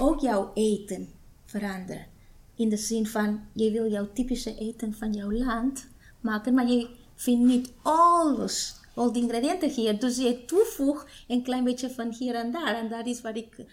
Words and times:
ook 0.00 0.20
jouw 0.20 0.50
eten 0.54 1.08
verandert. 1.44 2.06
In 2.54 2.68
de 2.68 2.76
zin 2.76 3.06
van, 3.06 3.40
je 3.52 3.70
wil 3.70 3.90
jouw 3.90 4.08
typische 4.12 4.54
eten 4.54 4.94
van 4.94 5.12
jouw 5.12 5.30
land 5.30 5.88
maken, 6.20 6.54
maar 6.54 6.68
je 6.68 6.88
vindt 7.14 7.46
niet 7.46 7.72
alles, 7.82 8.80
al 8.94 9.12
die 9.12 9.22
ingrediënten 9.22 9.70
hier. 9.70 10.00
Dus 10.00 10.16
je 10.16 10.44
toevoegt 10.44 11.24
een 11.28 11.42
klein 11.42 11.64
beetje 11.64 11.90
van 11.90 12.12
hier 12.12 12.34
en 12.34 12.52
daar. 12.52 12.74
En 12.74 12.88
dat 12.88 13.06
is 13.06 13.20
wat 13.20 13.36
ik 13.36 13.64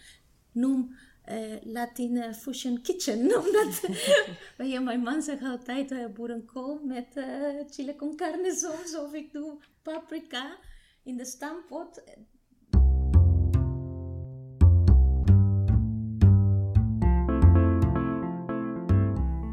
noem 0.51 0.96
uh, 1.29 1.55
Latin 1.63 2.34
Fusion 2.34 2.82
Kitchen. 2.82 3.20
Omdat 3.46 3.82
bij 4.57 4.82
mijn 4.82 5.00
man 5.00 5.21
zegt 5.21 5.44
altijd 5.44 5.92
uh, 5.92 6.05
boerenkool 6.05 6.80
met 6.84 7.07
uh, 7.16 7.26
chile 7.70 7.96
con 7.96 8.16
carne 8.16 8.55
soms. 8.55 8.98
Of 8.98 9.14
ik 9.14 9.34
doe 9.34 9.57
paprika 9.82 10.57
in 11.04 11.18
de 11.18 11.26
stampot. 11.26 12.04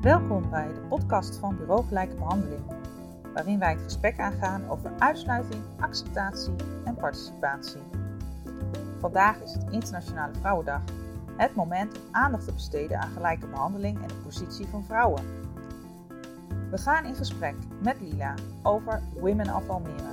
Welkom 0.03 0.51
bij 0.51 0.69
de 0.69 0.81
podcast 0.89 1.37
van 1.37 1.57
Bureau 1.57 1.87
Gelijke 1.87 2.15
Behandeling, 2.15 2.63
waarin 3.35 3.59
wij 3.59 3.73
het 3.73 3.83
gesprek 3.83 4.19
aangaan 4.19 4.69
over 4.69 4.91
uitsluiting, 4.99 5.63
acceptatie 5.81 6.55
en 6.85 6.95
participatie. 6.95 7.81
Vandaag 8.99 9.43
is 9.43 9.53
het 9.53 9.65
Internationale 9.71 10.33
Vrouwendag, 10.41 10.81
het 11.37 11.55
moment 11.55 11.97
om 11.97 12.03
aandacht 12.11 12.45
te 12.45 12.53
besteden 12.53 13.01
aan 13.01 13.11
gelijke 13.11 13.47
behandeling 13.47 14.03
en 14.03 14.09
de 14.09 14.15
positie 14.25 14.67
van 14.67 14.85
vrouwen. 14.85 15.25
We 16.71 16.79
gaan 16.79 17.05
in 17.05 17.15
gesprek 17.15 17.55
met 17.83 18.01
Lila 18.01 18.35
over 18.63 19.03
Women 19.21 19.55
of. 19.55 20.12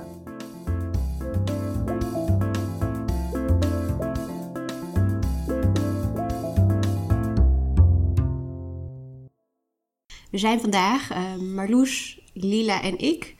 We 10.30 10.38
zijn 10.38 10.60
vandaag, 10.60 11.12
uh, 11.12 11.36
Marloes, 11.54 12.20
Lila 12.32 12.82
en 12.82 12.98
ik, 12.98 13.36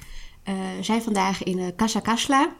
uh, 0.48 0.55
zijn 0.80 1.02
vandaag 1.02 1.42
in 1.42 1.58
uh, 1.58 1.66
Casa 1.77 2.00
Casla. 2.00 2.56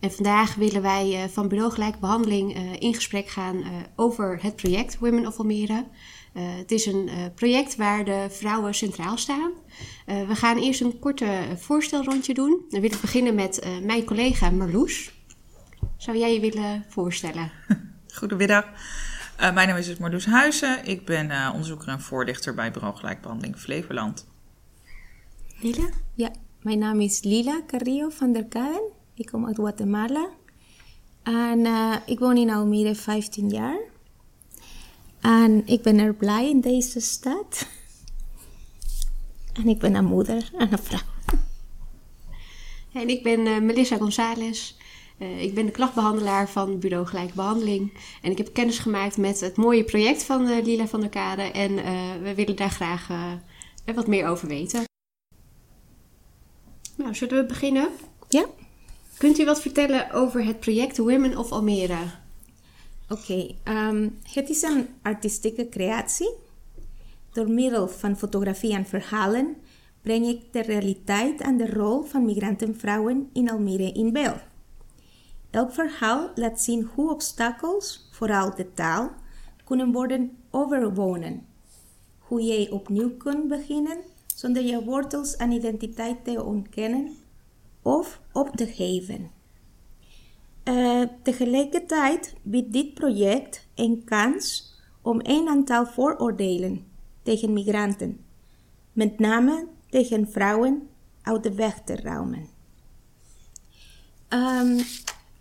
en 0.00 0.12
vandaag 0.12 0.54
willen 0.54 0.82
wij 0.82 1.28
van 1.32 1.48
Bureau 1.48 1.72
Gelijk 1.72 2.00
Behandeling 2.00 2.56
in 2.78 2.94
gesprek 2.94 3.28
gaan 3.28 3.64
over 3.96 4.38
het 4.42 4.56
project 4.56 4.98
Women 4.98 5.26
of 5.26 5.38
Almere. 5.38 5.86
het 6.32 6.70
is 6.70 6.86
een 6.86 7.10
project 7.34 7.76
waar 7.76 8.04
de 8.04 8.26
vrouwen 8.30 8.74
centraal 8.74 9.18
staan. 9.18 9.52
we 10.06 10.34
gaan 10.34 10.58
eerst 10.58 10.80
een 10.80 10.98
korte 10.98 11.44
voorstelrondje 11.56 12.34
doen. 12.34 12.64
Dan 12.68 12.80
wil 12.80 12.92
ik 12.92 13.00
beginnen 13.00 13.34
met 13.34 13.66
mijn 13.82 14.04
collega 14.04 14.50
Marloes. 14.50 15.12
Zou 15.96 16.18
jij 16.18 16.34
je 16.34 16.40
willen 16.40 16.84
voorstellen? 16.88 17.52
Goedemiddag. 18.18 18.64
Uh, 19.42 19.52
mijn 19.52 19.68
naam 19.68 19.76
is 19.76 19.86
dus 19.86 19.98
Marloes 19.98 20.26
Huizen. 20.26 20.84
Ik 20.84 21.04
ben 21.04 21.30
uh, 21.30 21.50
onderzoeker 21.52 21.88
en 21.88 22.00
voorlichter 22.00 22.54
bij 22.54 22.70
Bureau 22.70 22.96
Gelijkbehandeling 22.96 23.56
Flevoland. 23.56 24.26
Lila? 25.60 25.88
Ja, 26.14 26.30
mijn 26.60 26.78
naam 26.78 27.00
is 27.00 27.22
Lila 27.22 27.60
Carrillo 27.66 28.08
van 28.08 28.32
der 28.32 28.44
Kaden. 28.44 28.90
Ik 29.14 29.26
kom 29.26 29.46
uit 29.46 29.56
Guatemala. 29.56 30.28
En 31.22 31.58
uh, 31.58 31.96
ik 32.06 32.18
woon 32.18 32.36
in 32.36 32.50
Almere 32.50 32.94
15 32.94 33.48
jaar. 33.48 33.78
En 35.20 35.66
ik 35.66 35.82
ben 35.82 35.98
er 35.98 36.14
blij 36.14 36.48
in 36.48 36.60
deze 36.60 37.00
stad. 37.00 37.68
En 39.52 39.68
ik 39.68 39.78
ben 39.78 39.94
een 39.94 40.04
moeder 40.04 40.50
en 40.58 40.72
een 40.72 40.78
vrouw. 40.78 41.00
En 42.92 43.08
ik 43.08 43.22
ben 43.22 43.66
Melissa 43.66 43.96
González. 43.96 44.76
Uh, 45.22 45.42
ik 45.42 45.54
ben 45.54 45.66
de 45.66 45.72
klachtbehandelaar 45.72 46.48
van 46.48 46.78
Bureau 46.78 47.06
Gelijke 47.06 47.34
Behandeling. 47.34 47.92
En 48.22 48.30
ik 48.30 48.38
heb 48.38 48.52
kennis 48.52 48.78
gemaakt 48.78 49.16
met 49.16 49.40
het 49.40 49.56
mooie 49.56 49.84
project 49.84 50.24
van 50.24 50.48
uh, 50.48 50.64
Lila 50.64 50.86
van 50.86 51.00
der 51.00 51.08
Kade. 51.08 51.42
En 51.42 51.72
uh, 51.72 51.84
we 52.22 52.34
willen 52.34 52.56
daar 52.56 52.70
graag 52.70 53.08
wat 53.94 54.06
meer 54.06 54.26
over 54.26 54.48
weten. 54.48 54.84
Nou, 56.96 57.14
zullen 57.14 57.36
we 57.36 57.46
beginnen? 57.46 57.88
Ja. 58.28 58.46
Kunt 59.16 59.38
u 59.38 59.44
wat 59.44 59.60
vertellen 59.60 60.12
over 60.12 60.44
het 60.44 60.60
project 60.60 60.98
Women 60.98 61.38
of 61.38 61.52
Almere? 61.52 61.98
Oké, 63.08 63.22
okay, 63.22 63.56
um, 63.64 63.76
ehm, 63.94 64.08
het 64.32 64.48
is 64.48 64.62
een 64.62 64.88
artistieke 65.02 65.68
creatie. 65.68 66.30
Door 67.32 67.50
middel 67.50 67.88
van 67.88 68.16
fotografie 68.16 68.74
en 68.74 68.86
verhalen 68.86 69.56
breng 70.00 70.26
ik 70.26 70.52
de 70.52 70.62
realiteit 70.62 71.40
en 71.40 71.56
de 71.56 71.72
rol 71.72 72.02
van 72.02 72.24
migrantenvrouwen 72.24 73.30
in 73.32 73.50
Almere 73.50 73.92
in 73.92 74.12
beeld. 74.12 74.40
Elk 75.52 75.72
verhaal 75.72 76.30
laat 76.34 76.60
zien 76.60 76.90
hoe 76.94 77.10
obstakels, 77.10 78.08
vooral 78.10 78.54
de 78.54 78.72
taal, 78.74 79.10
kunnen 79.64 79.92
worden 79.92 80.36
overwonnen. 80.50 81.46
Hoe 82.18 82.42
jij 82.42 82.70
opnieuw 82.70 83.16
kunt 83.16 83.48
beginnen 83.48 83.98
zonder 84.34 84.62
je 84.62 84.84
wortels 84.84 85.36
en 85.36 85.50
identiteit 85.50 86.24
te 86.24 86.44
ontkennen 86.44 87.16
of 87.82 88.20
op 88.32 88.56
te 88.56 88.66
geven. 88.66 89.30
Uh, 90.64 91.02
tegelijkertijd 91.22 92.34
biedt 92.42 92.72
dit 92.72 92.94
project 92.94 93.66
een 93.74 94.02
kans 94.04 94.74
om 95.02 95.20
een 95.22 95.48
aantal 95.48 95.86
vooroordelen 95.86 96.86
tegen 97.22 97.52
migranten, 97.52 98.24
met 98.92 99.18
name 99.18 99.66
tegen 99.90 100.30
vrouwen, 100.30 100.88
uit 101.22 101.42
de 101.42 101.54
weg 101.54 101.80
te 101.84 101.96
ruimen. 101.96 102.48
Um, 104.28 104.78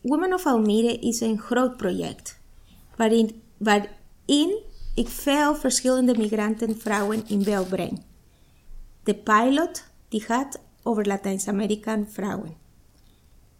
Women 0.01 0.33
of 0.33 0.45
Almere 0.45 0.99
is 0.99 1.19
een 1.19 1.39
groot 1.39 1.77
project 1.77 2.39
waarin, 2.95 3.41
ik 4.95 5.07
veel 5.07 5.55
verschillende 5.55 6.17
migrantenvrouwen 6.17 7.27
in 7.27 7.43
beeld 7.43 7.69
breng. 7.69 8.01
De 9.03 9.15
pilot 9.15 9.83
die 10.09 10.21
gaat 10.21 10.59
over 10.83 11.07
Latijns-Amerikaan 11.07 12.07
vrouwen. 12.09 12.55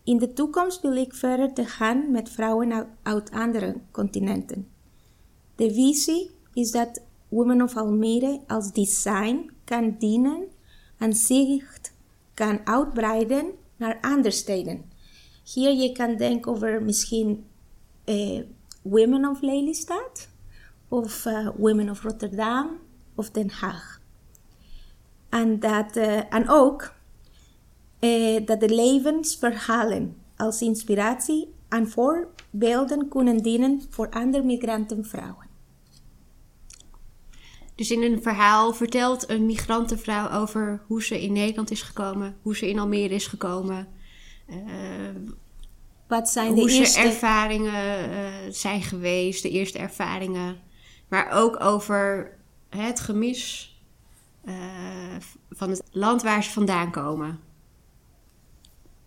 In 0.03 0.17
de 0.17 0.33
toekomst 0.33 0.81
wil 0.81 0.95
ik 0.95 1.13
verder 1.13 1.53
te 1.53 1.65
gaan 1.65 2.11
met 2.11 2.29
vrouwen 2.29 2.87
uit 3.03 3.31
andere 3.31 3.75
continenten. 3.91 4.67
De 5.55 5.73
visie 5.73 6.31
is 6.53 6.71
dat 6.71 7.01
Women 7.29 7.61
of 7.61 7.77
Almere 7.77 8.41
als 8.47 8.71
design 8.71 9.51
kan 9.63 9.95
dienen 9.99 10.47
en 10.97 11.13
zich 11.13 11.79
kan 12.33 12.59
uitbreiden 12.63 13.51
naar 13.75 13.97
andere 14.01 14.31
steden 14.31 14.90
hier 15.43 15.73
je 15.73 15.91
kan 15.91 16.15
denken 16.15 16.51
over 16.51 16.83
misschien 16.83 17.45
uh, 18.05 18.41
Women 18.81 19.25
of 19.25 19.41
Lelystad 19.41 20.29
of 20.87 21.25
uh, 21.25 21.49
Women 21.57 21.89
of 21.89 22.03
Rotterdam 22.03 22.79
of 23.15 23.29
Den 23.29 23.49
Haag. 23.49 24.01
En, 25.29 25.59
dat, 25.59 25.97
uh, 25.97 26.33
en 26.33 26.49
ook 26.49 26.93
dat 28.45 28.59
de 28.59 28.69
levensverhalen 28.69 30.15
als 30.35 30.61
inspiratie 30.61 31.53
en 31.69 31.89
voorbeelden 31.89 33.07
kunnen 33.07 33.37
dienen 33.37 33.81
voor 33.89 34.09
andere 34.09 34.43
migrantenvrouwen. 34.43 35.49
Dus 37.75 37.91
in 37.91 38.03
een 38.03 38.21
verhaal 38.21 38.73
vertelt 38.73 39.29
een 39.29 39.45
migrantenvrouw 39.45 40.29
over 40.29 40.81
hoe 40.87 41.03
ze 41.03 41.21
in 41.21 41.33
Nederland 41.33 41.71
is 41.71 41.81
gekomen, 41.81 42.37
hoe 42.41 42.55
ze 42.55 42.69
in 42.69 42.79
Almere 42.79 43.13
is 43.13 43.27
gekomen, 43.27 43.87
Wat 46.07 46.29
zijn 46.29 46.55
de 46.55 46.69
eerste 46.69 46.99
ervaringen 46.99 48.09
uh, 48.09 48.27
zijn 48.49 48.81
geweest, 48.81 49.41
de 49.41 49.49
eerste 49.49 49.79
ervaringen. 49.79 50.59
Maar 51.07 51.31
ook 51.31 51.63
over 51.63 52.33
het 52.69 52.99
gemis 52.99 53.75
uh, 54.45 54.55
van 55.49 55.69
het 55.69 55.83
land 55.91 56.21
waar 56.21 56.43
ze 56.43 56.49
vandaan 56.49 56.91
komen. 56.91 57.39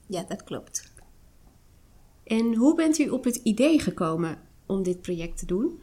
Ja, 0.06 0.24
dat 0.28 0.44
klopt. 0.44 0.92
En 2.24 2.54
hoe 2.54 2.74
bent 2.74 2.98
u 2.98 3.08
op 3.08 3.24
het 3.24 3.36
idee 3.36 3.80
gekomen 3.80 4.38
om 4.66 4.82
dit 4.82 5.00
project 5.00 5.38
te 5.38 5.46
doen? 5.46 5.82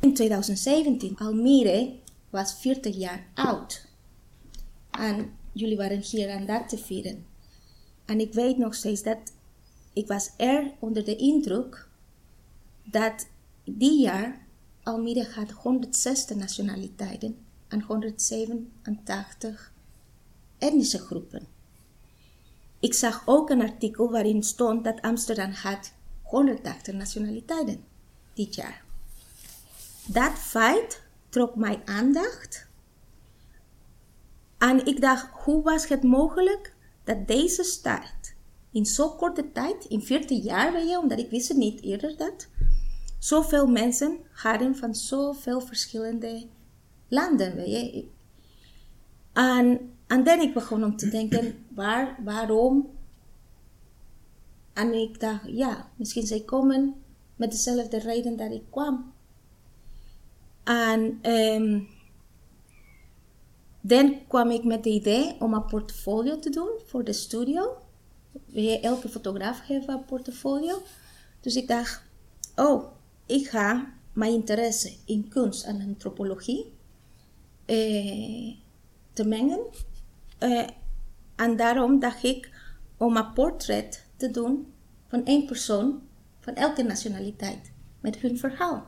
In 0.00 0.14
2017, 0.14 1.16
Almere 1.18 1.94
was 2.30 2.60
40 2.60 2.96
jaar 2.96 3.26
oud. 3.34 3.88
En 4.90 5.30
jullie 5.52 5.76
waren 5.76 6.00
hier 6.00 6.30
aan 6.30 6.46
dat 6.46 6.68
te 6.68 6.78
vieren. 6.78 7.26
En 8.06 8.20
ik 8.20 8.32
weet 8.32 8.58
nog 8.58 8.74
steeds 8.74 9.02
dat 9.02 9.18
ik 9.92 10.06
was 10.06 10.30
er 10.36 10.72
onder 10.78 11.04
de 11.04 11.16
indruk 11.16 11.88
dat 12.84 13.26
die 13.64 14.00
jaar 14.00 14.46
Almere 14.82 15.28
had 15.34 15.50
160 15.50 16.36
nationaliteiten 16.36 17.38
en 17.68 17.82
187 17.82 19.72
etnische 20.58 20.98
groepen. 20.98 21.46
Ik 22.80 22.94
zag 22.94 23.22
ook 23.24 23.50
een 23.50 23.62
artikel 23.62 24.10
waarin 24.10 24.42
stond 24.42 24.84
dat 24.84 25.00
Amsterdam 25.00 25.50
had 25.50 25.92
180 26.22 26.94
nationaliteiten 26.94 27.84
dit 28.34 28.54
jaar. 28.54 28.84
Dat 30.06 30.32
feit 30.32 31.02
trok 31.28 31.56
mijn 31.56 31.80
aandacht. 31.84 32.66
En 34.58 34.86
ik 34.86 35.00
dacht, 35.00 35.28
hoe 35.44 35.62
was 35.62 35.88
het 35.88 36.02
mogelijk 36.02 36.75
dat 37.06 37.26
deze 37.26 37.62
stad 37.62 38.34
in 38.70 38.86
zo'n 38.86 39.16
korte 39.16 39.52
tijd, 39.52 39.84
in 39.84 40.02
40 40.02 40.44
jaar 40.44 40.72
ben 40.72 40.86
je, 40.86 40.98
omdat 40.98 41.18
ik 41.18 41.30
wist 41.30 41.48
het 41.48 41.56
niet 41.56 41.82
eerder 41.82 42.16
dat, 42.16 42.48
zoveel 43.18 43.66
mensen 43.66 44.18
hadden 44.32 44.76
van 44.76 44.94
zoveel 44.94 45.60
verschillende 45.60 46.46
landen. 47.08 47.56
Weet 47.56 47.68
je. 47.68 48.08
En, 49.32 49.90
en 50.06 50.24
dan 50.24 50.40
ik 50.40 50.54
begon 50.54 50.84
om 50.84 50.96
te 50.96 51.08
denken, 51.08 51.64
waar, 51.74 52.18
waarom? 52.24 52.90
En 54.72 54.94
ik 54.94 55.20
dacht, 55.20 55.42
ja, 55.46 55.90
misschien 55.96 56.26
zij 56.26 56.40
komen 56.40 56.94
met 57.36 57.50
dezelfde 57.50 57.98
reden 57.98 58.36
dat 58.36 58.50
ik 58.50 58.62
kwam. 58.70 59.12
En 60.64 61.30
um, 61.30 61.88
dan 63.86 64.26
kwam 64.26 64.50
ik 64.50 64.64
met 64.64 64.76
het 64.76 64.94
idee 64.94 65.36
om 65.40 65.54
een 65.54 65.66
portfolio 65.66 66.38
te 66.38 66.50
doen 66.50 66.70
voor 66.86 67.04
de 67.04 67.12
studio. 67.12 67.76
Elke 68.82 69.08
fotograaf 69.08 69.66
heeft 69.66 69.88
een 69.88 70.04
portfolio. 70.04 70.82
Dus 71.40 71.56
ik 71.56 71.68
dacht, 71.68 72.02
oh, 72.56 72.84
ik 73.26 73.48
ga 73.48 73.92
mijn 74.12 74.32
interesse 74.32 74.92
in 75.04 75.28
kunst 75.28 75.64
en 75.64 75.80
antropologie 75.80 76.72
eh, 77.64 78.54
te 79.12 79.24
mengen. 79.24 79.60
Eh, 80.38 80.66
en 81.36 81.56
daarom 81.56 81.98
dacht 81.98 82.22
ik 82.22 82.50
om 82.96 83.16
een 83.16 83.32
portret 83.32 84.04
te 84.16 84.30
doen 84.30 84.72
van 85.08 85.24
één 85.24 85.46
persoon 85.46 86.02
van 86.40 86.54
elke 86.54 86.82
nationaliteit 86.82 87.72
met 88.00 88.16
hun 88.16 88.38
verhaal. 88.38 88.86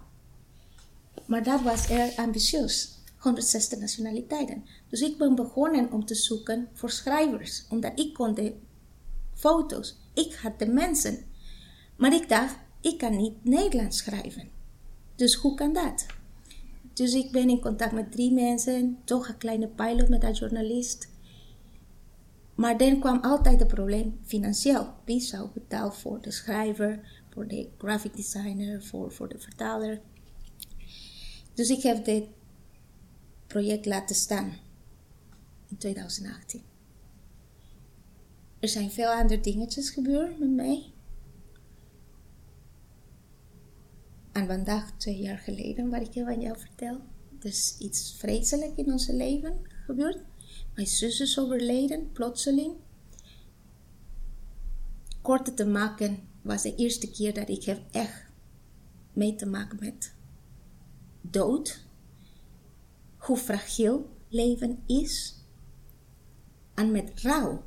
Maar 1.26 1.42
dat 1.42 1.62
was 1.62 1.88
erg 1.88 2.16
ambitieus. 2.16 2.96
160 3.18 3.78
nationaliteiten. 3.78 4.64
Dus 4.88 5.00
ik 5.00 5.18
ben 5.18 5.34
begonnen 5.34 5.92
om 5.92 6.04
te 6.04 6.14
zoeken 6.14 6.68
voor 6.72 6.90
schrijvers, 6.90 7.66
omdat 7.68 7.98
ik 7.98 8.14
kon 8.14 8.34
de 8.34 8.54
foto's, 9.34 9.96
ik 10.14 10.34
had 10.34 10.58
de 10.58 10.66
mensen. 10.66 11.18
Maar 11.96 12.14
ik 12.14 12.28
dacht, 12.28 12.56
ik 12.80 12.98
kan 12.98 13.16
niet 13.16 13.44
Nederlands 13.44 13.96
schrijven. 13.96 14.48
Dus 15.14 15.34
hoe 15.34 15.54
kan 15.54 15.72
dat? 15.72 16.06
Dus 16.92 17.14
ik 17.14 17.32
ben 17.32 17.48
in 17.48 17.60
contact 17.60 17.92
met 17.92 18.12
drie 18.12 18.32
mensen, 18.32 18.98
toch 19.04 19.28
een 19.28 19.38
kleine 19.38 19.68
pilot 19.68 20.08
met 20.08 20.22
een 20.22 20.32
journalist. 20.32 21.08
Maar 22.54 22.78
dan 22.78 23.00
kwam 23.00 23.20
altijd 23.22 23.58
het 23.58 23.68
probleem 23.68 24.18
financieel. 24.24 24.86
Wie 25.04 25.20
zou 25.20 25.48
betalen 25.54 25.94
voor 25.94 26.20
de 26.20 26.30
schrijver, 26.30 27.00
voor 27.30 27.46
de 27.46 27.68
graphic 27.78 28.16
designer, 28.16 28.82
voor, 28.82 29.12
voor 29.12 29.28
de 29.28 29.38
vertaler? 29.38 30.00
Dus 31.54 31.70
ik 31.70 31.82
heb 31.82 32.04
dit 32.04 32.24
project 33.46 33.86
laten 33.86 34.16
staan 34.16 34.52
in 35.68 35.76
2018. 35.76 36.62
Er 38.58 38.68
zijn 38.68 38.90
veel 38.90 39.08
andere 39.08 39.40
dingetjes 39.40 39.90
gebeurd 39.90 40.38
met 40.38 40.50
mij. 40.50 40.92
En 44.32 44.46
vandaag, 44.46 44.90
twee 44.96 45.18
jaar 45.18 45.38
geleden, 45.38 45.90
wat 45.90 46.00
ik 46.00 46.14
je 46.14 46.26
aan 46.26 46.40
jou 46.40 46.58
vertel, 46.58 47.00
er 47.40 47.46
is 47.46 47.76
iets 47.78 48.14
vreselijk 48.18 48.76
in 48.76 48.92
ons 48.92 49.06
leven 49.06 49.60
gebeurd. 49.86 50.18
Mijn 50.74 50.86
zus 50.86 51.20
is 51.20 51.38
overleden, 51.38 52.12
plotseling. 52.12 52.74
Korte 55.22 55.54
te 55.54 55.66
maken 55.66 56.18
was 56.42 56.62
de 56.62 56.74
eerste 56.74 57.10
keer 57.10 57.34
dat 57.34 57.48
ik 57.48 57.64
heb 57.64 57.80
echt 57.90 58.24
mee 59.12 59.34
te 59.34 59.46
maken 59.46 59.78
met 59.80 60.14
dood. 61.20 61.84
Hoe 63.16 63.36
fragiel 63.36 64.10
leven 64.28 64.82
is. 64.86 65.37
En 66.78 66.90
met 66.90 67.12
rouw. 67.14 67.62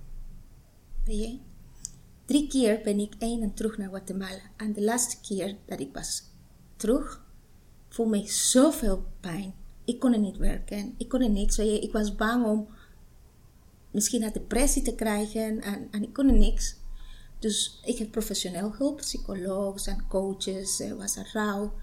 Weet 1.06 1.20
je? 1.20 1.40
Drie 2.26 2.48
keer 2.48 2.82
ben 2.84 3.00
ik 3.00 3.14
heen 3.20 3.42
en 3.42 3.54
terug 3.54 3.78
naar 3.78 3.90
Guatemala. 3.90 4.42
En 4.58 4.74
de 4.74 4.82
laatste 4.82 5.18
keer 5.22 5.58
dat 5.66 5.80
ik 5.80 5.94
was 5.94 6.24
terug, 6.76 7.26
voelde 7.90 8.18
ik 8.18 8.32
zoveel 8.32 9.06
pijn. 9.20 9.54
Ik 9.86 10.00
kon 10.00 10.22
niet 10.22 10.38
werken. 10.38 10.94
Ik 10.98 11.10
kon 11.10 11.34
niks. 11.34 11.58
Weet 11.58 11.70
je? 11.70 11.80
Ik 11.80 11.92
was 11.92 12.16
bang 12.16 12.46
om 12.46 12.68
misschien 13.92 14.24
een 14.24 14.34
depressie 14.34 14.82
te 14.82 14.96
krijgen. 14.96 15.62
En, 15.62 15.88
en 15.92 16.04
ik 16.04 16.14
kon 16.14 16.38
niks. 16.40 16.76
Dus 17.40 17.80
ik 17.86 17.98
heb 17.98 18.12
professioneel 18.12 18.74
hulp, 18.76 18.98
psychologen 18.98 19.92
en 19.92 20.08
coaches. 20.08 20.80
Er 20.80 20.98
was 20.98 21.16
een 21.16 21.32
rouw 21.34 21.74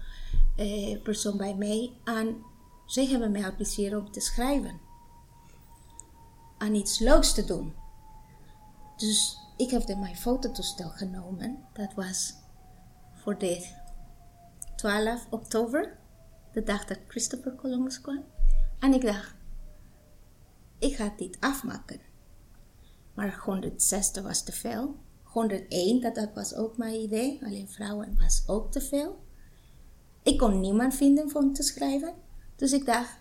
eh, 0.55 1.01
persoon 1.01 1.37
bij 1.37 1.55
mij. 1.55 1.91
En 2.03 2.35
zij 2.85 3.05
hebben 3.05 3.31
mij 3.31 3.41
geadviseerd 3.41 3.95
om 3.95 4.11
te 4.11 4.19
schrijven. 4.19 4.88
En 6.59 6.75
iets 6.75 6.99
leuks 6.99 7.33
te 7.33 7.45
doen. 7.45 7.73
Dus 8.97 9.37
ik 9.57 9.69
heb 9.69 9.97
mijn 9.97 10.17
fototoestel 10.17 10.89
genomen. 10.89 11.65
Dat 11.73 11.93
was 11.93 12.33
voor 13.13 13.37
de 13.37 13.67
12 14.75 15.27
oktober. 15.29 15.97
De 16.51 16.63
dag 16.63 16.85
dat 16.85 16.99
Christopher 17.07 17.55
Columbus 17.55 18.01
kwam. 18.01 18.23
En 18.79 18.93
ik 18.93 19.01
dacht, 19.01 19.35
ik 20.79 20.95
ga 20.95 21.13
dit 21.17 21.37
afmaken. 21.39 21.99
Maar 23.13 23.39
106 23.43 24.11
was 24.11 24.43
te 24.43 24.51
veel. 24.51 24.95
101, 25.23 26.01
dat, 26.01 26.15
dat 26.15 26.33
was 26.33 26.55
ook 26.55 26.77
mijn 26.77 27.01
idee. 27.01 27.39
Alleen 27.43 27.69
vrouwen 27.69 28.17
was 28.19 28.43
ook 28.47 28.71
te 28.71 28.81
veel. 28.81 29.23
Ik 30.23 30.37
kon 30.37 30.59
niemand 30.59 30.95
vinden 30.95 31.35
om 31.35 31.53
te 31.53 31.63
schrijven. 31.63 32.13
Dus 32.55 32.71
ik 32.71 32.85
dacht, 32.85 33.19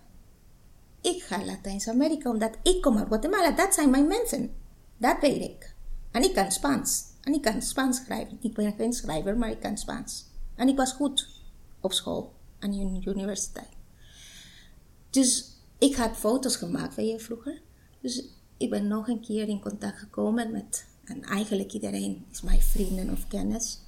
ik 1.00 1.22
ga 1.22 1.44
Latijns-Amerika, 1.44 2.30
omdat 2.30 2.56
ik 2.62 2.82
kom 2.82 2.98
uit 2.98 3.06
Guatemala. 3.06 3.50
Dat 3.50 3.74
zijn 3.74 3.90
mijn 3.90 4.06
mensen. 4.06 4.54
Dat 4.96 5.20
weet 5.20 5.42
ik. 5.42 5.74
En 6.10 6.22
ik 6.22 6.34
kan 6.34 6.52
Spaans. 6.52 7.04
En 7.20 7.34
ik 7.34 7.42
kan 7.42 7.62
Spaans 7.62 7.96
schrijven. 7.96 8.38
Ik 8.40 8.54
ben 8.54 8.74
geen 8.76 8.92
schrijver, 8.92 9.36
maar 9.36 9.50
ik 9.50 9.60
kan 9.60 9.78
Spaans. 9.78 10.24
En 10.54 10.68
ik 10.68 10.76
was 10.76 10.92
goed 10.92 11.28
op 11.80 11.92
school 11.92 12.34
en 12.58 12.72
in 12.72 13.00
de 13.00 13.10
universiteit. 13.10 13.76
Dus 15.10 15.56
ik 15.78 15.96
had 15.96 16.16
foto's 16.16 16.56
gemaakt 16.56 16.94
van 16.94 17.06
je 17.06 17.18
vroeger. 17.18 17.60
Dus 18.00 18.24
ik 18.56 18.70
ben 18.70 18.88
nog 18.88 19.08
een 19.08 19.20
keer 19.20 19.48
in 19.48 19.60
contact 19.60 19.98
gekomen 19.98 20.52
met, 20.52 20.86
en 21.04 21.22
eigenlijk 21.22 21.72
iedereen 21.72 22.24
is 22.30 22.42
mijn 22.42 22.60
vrienden 22.60 23.10
of 23.10 23.28
kennis. 23.28 23.80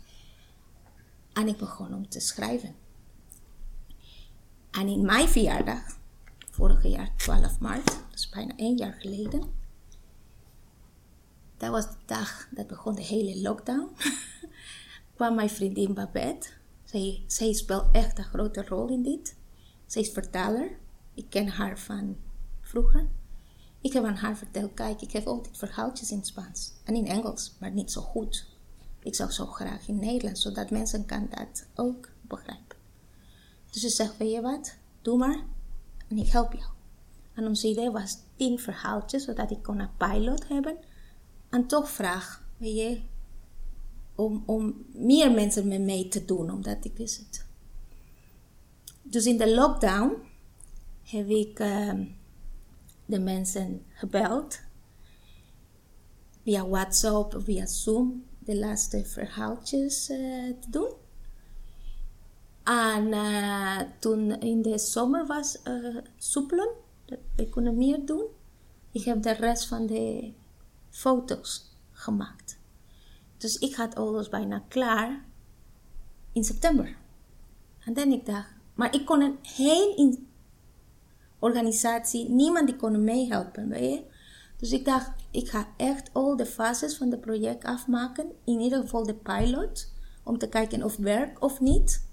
En 1.33 1.49
ik 1.49 1.56
begon 1.56 1.95
om 1.95 2.09
te 2.09 2.21
schrijven. 2.21 2.75
En 4.71 4.89
in 4.89 5.05
mijn 5.05 5.29
verjaardag, 5.29 5.99
vorig 6.61 6.83
jaar 6.83 7.17
12 7.17 7.59
maart, 7.59 7.87
dat 7.87 8.19
is 8.19 8.29
bijna 8.29 8.57
één 8.57 8.77
jaar 8.77 8.93
geleden, 8.93 9.43
dat 11.57 11.71
was 11.71 11.87
de 11.87 11.97
dag 12.07 12.49
dat 12.51 12.67
begon 12.67 12.95
de 12.95 13.03
hele 13.03 13.41
lockdown, 13.41 13.89
kwam 15.17 15.35
mijn 15.35 15.51
vriendin 15.51 15.95
Babette. 15.95 16.49
Zij, 16.85 17.25
zij 17.27 17.53
speelt 17.53 17.85
echt 17.93 18.19
een 18.19 18.25
grote 18.25 18.65
rol 18.69 18.89
in 18.89 19.03
dit. 19.03 19.37
Zij 19.87 20.03
is 20.03 20.11
vertaler. 20.11 20.79
Ik 21.15 21.27
ken 21.29 21.49
haar 21.49 21.79
van 21.79 22.17
vroeger. 22.61 23.08
Ik 23.81 23.93
heb 23.93 24.05
aan 24.05 24.15
haar 24.15 24.37
verteld, 24.37 24.75
kijk, 24.75 25.01
ik 25.01 25.13
heb 25.13 25.27
altijd 25.27 25.56
verhaaltjes 25.56 26.11
in 26.11 26.25
Spaans 26.25 26.73
en 26.84 26.94
in 26.94 27.06
Engels, 27.06 27.56
maar 27.61 27.70
niet 27.70 27.93
zo 27.93 28.01
goed. 28.01 28.46
Ik 29.03 29.15
zou 29.15 29.31
zo 29.31 29.46
graag 29.46 29.89
in 29.89 29.99
Nederlands, 29.99 30.43
zodat 30.43 30.70
mensen 30.70 31.06
kan 31.06 31.29
dat 31.31 31.67
ook 31.75 32.08
begrijpen. 32.20 32.77
Dus 33.70 33.81
ze 33.81 33.89
zegt, 33.89 34.17
weet 34.17 34.32
je 34.32 34.41
wat, 34.41 34.77
doe 35.03 35.19
maar 35.19 35.44
en 36.10 36.19
ik 36.19 36.29
help 36.29 36.52
jou. 36.52 36.70
En 37.34 37.46
ons 37.46 37.64
idee 37.64 37.90
was 37.90 38.19
tien 38.36 38.58
verhaaltjes, 38.58 39.24
zodat 39.24 39.50
ik 39.50 39.62
kon 39.62 39.79
een 39.79 39.96
pilot 39.96 40.48
hebben. 40.48 40.76
En 41.50 41.67
toch 41.67 41.90
vraag, 41.90 42.44
weet 42.56 42.76
je, 42.76 43.00
om, 44.14 44.43
om 44.46 44.84
meer 44.93 45.32
mensen 45.32 45.69
met 45.69 45.81
mij 45.81 46.06
te 46.10 46.24
doen, 46.24 46.50
omdat 46.50 46.84
ik 46.84 46.96
wist 46.96 47.19
het. 47.19 47.46
Dus 49.02 49.26
in 49.26 49.36
de 49.36 49.55
lockdown 49.55 50.17
heb 51.02 51.29
ik 51.29 51.58
uh, 51.58 51.93
de 53.06 53.19
mensen 53.20 53.82
gebeld. 53.88 54.60
Via 56.43 56.69
WhatsApp, 56.69 57.40
via 57.44 57.67
Zoom, 57.67 58.24
de 58.38 58.56
laatste 58.56 59.05
verhaaltjes 59.05 60.10
uh, 60.10 60.19
te 60.60 60.70
doen. 60.70 60.93
En 62.70 63.06
uh, 63.06 63.81
toen 63.98 64.41
in 64.41 64.62
de 64.62 64.79
zomer 64.79 65.27
was 65.27 65.58
uh, 65.65 65.96
soepelen, 66.17 66.69
we 67.36 67.48
kunnen 67.48 67.77
meer 67.77 68.05
doen. 68.06 68.24
Ik 68.91 69.05
heb 69.05 69.22
de 69.22 69.32
rest 69.32 69.67
van 69.67 69.86
de 69.86 70.32
foto's 70.91 71.77
gemaakt. 71.93 72.58
Dus 73.36 73.58
ik 73.58 73.74
had 73.74 73.94
alles 73.94 74.29
bijna 74.29 74.62
klaar 74.69 75.24
in 76.32 76.44
september. 76.44 76.96
En 77.84 77.94
dan 77.94 78.12
ik 78.12 78.27
dacht, 78.27 78.55
maar 78.74 78.94
ik 78.94 79.06
kon 79.06 79.39
geen 79.43 80.29
organisatie, 81.39 82.29
niemand 82.29 82.67
die 82.67 82.77
kon 82.77 83.05
meehelpen, 83.05 83.69
weet 83.69 83.93
je. 83.93 84.05
Dus 84.56 84.72
ik 84.72 84.84
dacht, 84.84 85.10
ik 85.31 85.48
ga 85.48 85.69
echt 85.77 86.10
al 86.12 86.36
de 86.36 86.46
fases 86.46 86.96
van 86.96 87.10
het 87.10 87.20
project 87.20 87.65
afmaken. 87.65 88.32
In 88.44 88.60
ieder 88.60 88.81
geval 88.81 89.05
de 89.05 89.15
pilot, 89.15 89.93
om 90.22 90.39
te 90.39 90.48
kijken 90.48 90.82
of 90.82 90.96
het 90.96 91.05
werkt 91.05 91.41
of 91.41 91.60
niet. 91.60 92.08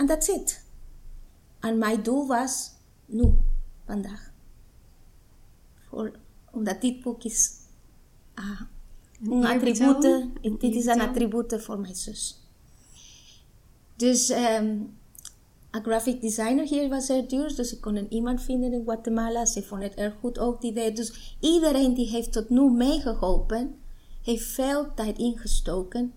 En 0.00 0.06
dat 0.06 0.28
it. 0.28 0.64
En 1.58 1.78
mijn 1.78 2.02
doel 2.02 2.26
was 2.26 2.70
nu, 3.06 3.34
vandaag. 3.84 4.32
Voor, 5.88 6.12
omdat 6.50 6.80
dit 6.80 7.00
boek 7.00 7.24
is 7.24 7.52
uh, 8.34 8.60
een 9.22 9.46
attribute, 9.46 10.30
dit 10.58 10.74
is 10.74 10.86
een 10.86 11.00
attribute 11.00 11.60
voor 11.60 11.78
mijn 11.78 11.94
zus. 11.94 12.40
Dus 13.96 14.28
ehm, 14.28 14.78
een 15.70 15.82
graphic 15.82 16.20
designer 16.20 16.66
hier 16.66 16.88
was 16.88 17.08
er 17.08 17.28
duur, 17.28 17.54
dus 17.54 17.72
ik 17.72 17.80
kon 17.80 17.96
een 17.96 18.12
iemand 18.12 18.42
vinden 18.42 18.72
in 18.72 18.84
Guatemala. 18.84 19.44
Ze 19.46 19.62
vond 19.62 19.82
het 19.82 19.94
erg 19.94 20.14
goed 20.20 20.38
ook, 20.38 20.60
die 20.60 20.70
idee. 20.70 20.92
Dus 20.92 21.36
iedereen 21.40 21.94
die 21.94 22.08
heeft 22.08 22.32
tot 22.32 22.48
nu 22.48 22.70
meegeholpen, 22.70 23.80
heeft 24.22 24.44
veel 24.44 24.94
tijd 24.94 25.18
ingestoken 25.18 26.14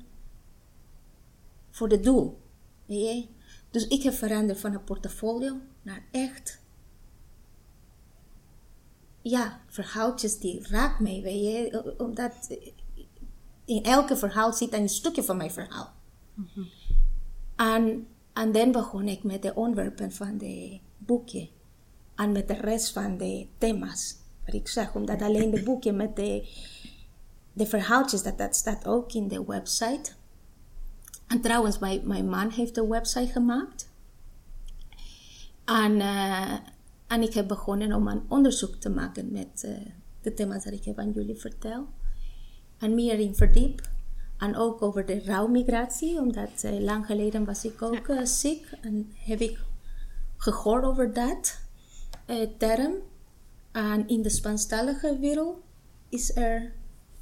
voor 1.70 1.90
het 1.90 2.04
doel. 2.04 2.38
Weet 2.86 3.00
je? 3.00 3.42
Dus 3.74 3.88
ik 3.88 4.04
heb 4.04 4.14
veranderd 4.14 4.60
van 4.60 4.74
een 4.74 4.84
portfolio 4.84 5.58
naar 5.82 6.06
echt 6.12 6.62
ja, 9.22 9.60
verhaaltjes 9.68 10.40
die 10.40 10.68
raakt 10.68 11.00
mij, 11.00 11.22
weet 11.22 11.44
je. 11.44 11.94
Omdat 11.98 12.58
in 13.66 13.84
elke 13.84 14.18
verhaal 14.18 14.54
zit 14.54 14.74
een 14.74 14.90
stukje 14.90 15.24
van 15.24 15.38
mijn 15.38 15.52
verhaal. 15.52 15.94
En, 17.56 18.08
en 18.34 18.52
dan 18.52 18.72
begon 18.72 19.08
ik 19.08 19.24
met 19.24 19.42
de 19.42 19.56
onderwerpen 19.56 20.12
van 20.12 20.38
de 20.38 20.80
boekje. 20.98 21.50
En 22.16 22.32
met 22.32 22.48
de 22.48 22.54
rest 22.54 22.92
van 22.92 23.18
de 23.18 23.48
thema's. 23.58 24.16
Wat 24.46 24.56
ik 24.56 24.68
zeg, 24.68 24.96
omdat 24.96 25.22
alleen 25.22 25.52
de 25.52 25.64
boekje 25.64 25.92
met 25.92 26.16
de, 26.16 26.50
de 27.54 27.66
verhaaltjes, 27.66 28.24
dat, 28.24 28.38
dat 28.38 28.56
staat 28.56 28.88
ook 28.88 29.14
in 29.14 29.28
de 29.28 29.46
website. 29.46 30.12
En 31.28 31.42
trouwens, 31.42 31.80
mijn, 31.80 32.08
mijn 32.08 32.30
man 32.30 32.50
heeft 32.50 32.76
de 32.76 32.88
website 32.88 33.32
gemaakt. 33.32 33.92
En, 35.66 35.96
uh, 35.96 36.54
en 37.08 37.22
ik 37.22 37.34
heb 37.34 37.48
begonnen 37.48 37.94
om 37.94 38.08
een 38.08 38.22
onderzoek 38.28 38.76
te 38.76 38.90
maken 38.90 39.32
met 39.32 39.64
uh, 39.66 39.78
de 40.22 40.34
thema's 40.34 40.64
dat 40.64 40.74
ik 40.74 40.84
heb 40.84 41.00
aan 41.00 41.12
jullie 41.12 41.36
verteld. 41.36 41.88
En 42.78 42.96
meer 42.96 43.20
in 43.20 43.36
verdiep. 43.36 43.82
En 44.38 44.56
ook 44.56 44.82
over 44.82 45.06
de 45.06 45.24
rouwmigratie, 45.26 46.20
omdat 46.20 46.64
uh, 46.64 46.80
lang 46.80 47.06
geleden 47.06 47.46
was 47.46 47.66
ik 47.66 47.82
ook 47.82 48.08
uh, 48.08 48.26
ziek. 48.26 48.72
En 48.82 49.12
heb 49.16 49.40
ik 49.40 49.60
gehoord 50.38 50.84
over 50.84 51.14
dat 51.14 51.62
term. 52.58 52.94
En 53.72 54.08
in 54.08 54.22
de 54.22 54.30
Spaanstalige 54.30 55.20
wereld 55.20 55.58
is 56.10 56.36
er 56.36 56.74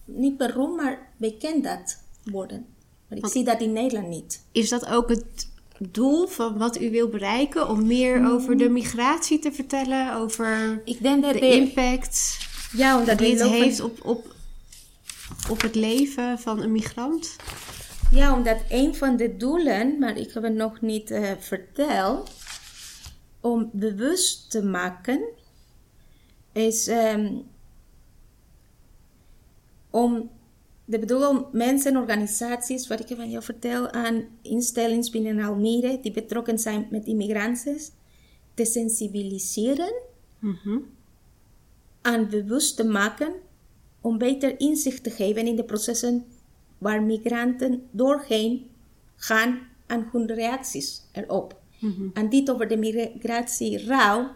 niet 0.05 0.37
beroemd, 0.37 0.75
maar 0.75 1.13
bekend 1.17 1.63
dat 1.63 2.03
worden. 2.23 2.65
Maar 3.11 3.19
ik 3.19 3.31
zie 3.31 3.43
dat 3.43 3.61
in 3.61 3.73
Nederland 3.73 4.07
niet. 4.07 4.41
Is 4.51 4.69
dat 4.69 4.85
ook 4.85 5.09
het 5.09 5.49
doel 5.77 6.27
van 6.27 6.57
wat 6.57 6.81
u 6.81 6.91
wil 6.91 7.09
bereiken? 7.09 7.69
Om 7.69 7.87
meer 7.87 8.19
mm. 8.19 8.27
over 8.27 8.57
de 8.57 8.69
migratie 8.69 9.39
te 9.39 9.51
vertellen? 9.51 10.15
Over 10.15 10.81
ik 10.85 11.01
denk 11.01 11.23
dat 11.23 11.33
de, 11.33 11.39
de 11.39 11.55
impact 11.55 12.37
ja, 12.73 12.99
omdat 12.99 13.17
die 13.17 13.37
het 13.37 13.49
heeft 13.49 13.81
op, 13.81 14.05
op, 14.05 14.35
op 15.49 15.61
het 15.61 15.75
leven 15.75 16.39
van 16.39 16.61
een 16.61 16.71
migrant? 16.71 17.35
Ja, 18.11 18.35
omdat 18.35 18.57
een 18.69 18.95
van 18.95 19.17
de 19.17 19.37
doelen, 19.37 19.99
maar 19.99 20.17
ik 20.17 20.33
heb 20.33 20.43
het 20.43 20.53
nog 20.53 20.81
niet 20.81 21.11
uh, 21.11 21.31
verteld, 21.39 22.31
om 23.39 23.69
bewust 23.73 24.51
te 24.51 24.63
maken, 24.63 25.21
is 26.51 26.87
um, 26.87 27.43
om 29.89 30.29
de 30.91 30.99
bedoeling 30.99 31.45
mensen, 31.51 31.97
organisaties, 31.97 32.87
wat 32.87 32.99
ik 32.99 33.19
aan 33.19 33.29
jou 33.29 33.43
vertel, 33.43 33.91
aan 33.91 34.23
instellingen 34.41 35.11
binnen 35.11 35.39
Almere 35.39 35.99
die 36.01 36.11
betrokken 36.11 36.59
zijn 36.59 36.87
met 36.89 37.05
immigranten, 37.05 37.77
te 38.53 38.65
sensibiliseren 38.65 39.93
mm-hmm. 40.39 40.85
en 42.01 42.29
bewust 42.29 42.75
te 42.75 42.83
maken 42.83 43.33
om 44.01 44.17
beter 44.17 44.59
inzicht 44.59 45.03
te 45.03 45.09
geven 45.09 45.47
in 45.47 45.55
de 45.55 45.63
processen 45.63 46.25
waar 46.77 47.03
migranten 47.03 47.87
doorheen 47.91 48.69
gaan 49.15 49.59
en 49.87 50.07
hun 50.11 50.25
reacties 50.25 51.01
erop. 51.11 51.61
Mm-hmm. 51.79 52.11
En 52.13 52.29
dit 52.29 52.51
over 52.51 52.67
de 52.67 52.77
migratie 52.77 53.85
rouw 53.85 54.31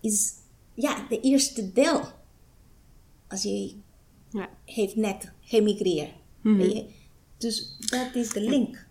is 0.00 0.32
ja, 0.74 1.06
de 1.08 1.20
eerste 1.20 1.72
deel. 1.72 2.02
Als 3.28 3.42
je 3.42 3.74
ja. 4.30 4.48
heeft 4.64 4.96
net 4.96 5.32
gemigreerd. 5.40 6.12
Mm-hmm. 6.40 6.86
Dus 7.38 7.76
dat 7.78 8.14
is 8.14 8.28
de 8.28 8.40
link. 8.40 8.88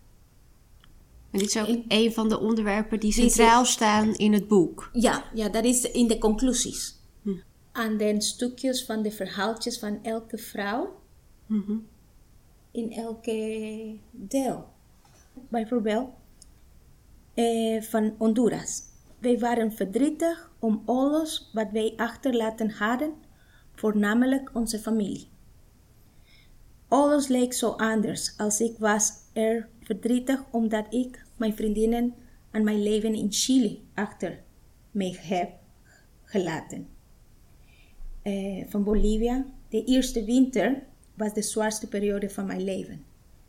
En 1.31 1.39
dit 1.39 1.47
is 1.47 1.57
ook 1.57 1.67
in, 1.67 1.85
een 1.87 2.13
van 2.13 2.29
de 2.29 2.39
onderwerpen 2.39 2.99
die 2.99 3.11
centraal 3.11 3.65
staan 3.65 4.15
in 4.15 4.33
het 4.33 4.47
boek. 4.47 4.89
Ja, 4.93 5.23
ja, 5.33 5.49
dat 5.49 5.63
is 5.63 5.91
in 5.91 6.07
de 6.07 6.17
conclusies. 6.17 6.95
Hm. 7.21 7.35
En 7.71 7.97
dan 7.97 8.21
stukjes 8.21 8.85
van 8.85 9.01
de 9.01 9.11
verhaaltjes 9.11 9.79
van 9.79 10.03
elke 10.03 10.37
vrouw. 10.37 10.99
Mm-hmm. 11.45 11.87
In 12.71 12.91
elke 12.91 13.95
deel. 14.11 14.67
Bijvoorbeeld 15.49 16.09
eh, 17.33 17.81
van 17.81 18.15
Honduras. 18.17 18.81
Wij 19.19 19.39
waren 19.39 19.71
verdrietig 19.71 20.51
om 20.59 20.81
alles 20.85 21.49
wat 21.53 21.67
wij 21.71 21.93
achterlaten 21.95 22.71
hadden, 22.71 23.13
voornamelijk 23.79 24.49
onze 24.53 24.79
familie. 24.79 25.27
Alles 26.87 27.27
leek 27.27 27.53
zo 27.53 27.69
anders 27.69 28.33
als 28.37 28.59
ik 28.59 28.77
was 28.77 29.11
er 29.33 29.67
verdrietig 29.81 30.43
omdat 30.51 30.93
ik 30.93 31.25
mijn 31.37 31.55
vriendinnen 31.55 32.13
en 32.51 32.63
mijn 32.63 32.83
leven 32.83 33.13
in 33.13 33.31
Chili 33.31 33.87
achter 33.93 34.39
mij 34.91 35.17
heb 35.19 35.51
gelaten. 36.23 36.87
Uh, 38.23 38.65
van 38.69 38.83
Bolivia. 38.83 39.45
De 39.69 39.83
eerste 39.83 40.23
winter 40.23 40.83
was 41.15 41.33
de 41.33 41.41
zwaarste 41.41 41.87
periode 41.87 42.29
van 42.29 42.45
mijn 42.45 42.63
leven. 42.63 43.03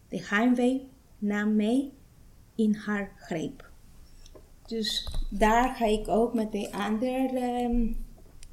De 0.09 0.23
heimwee 0.29 0.89
nam 1.19 1.57
mij 1.57 1.91
in 2.55 2.75
haar 2.75 3.13
greep. 3.17 3.71
Dus 4.67 5.09
daar 5.31 5.75
ga 5.75 5.85
ik 5.85 6.09
ook 6.09 6.35
met 6.35 6.53
de 6.53 6.73
andere 6.73 7.63
um, 7.63 7.97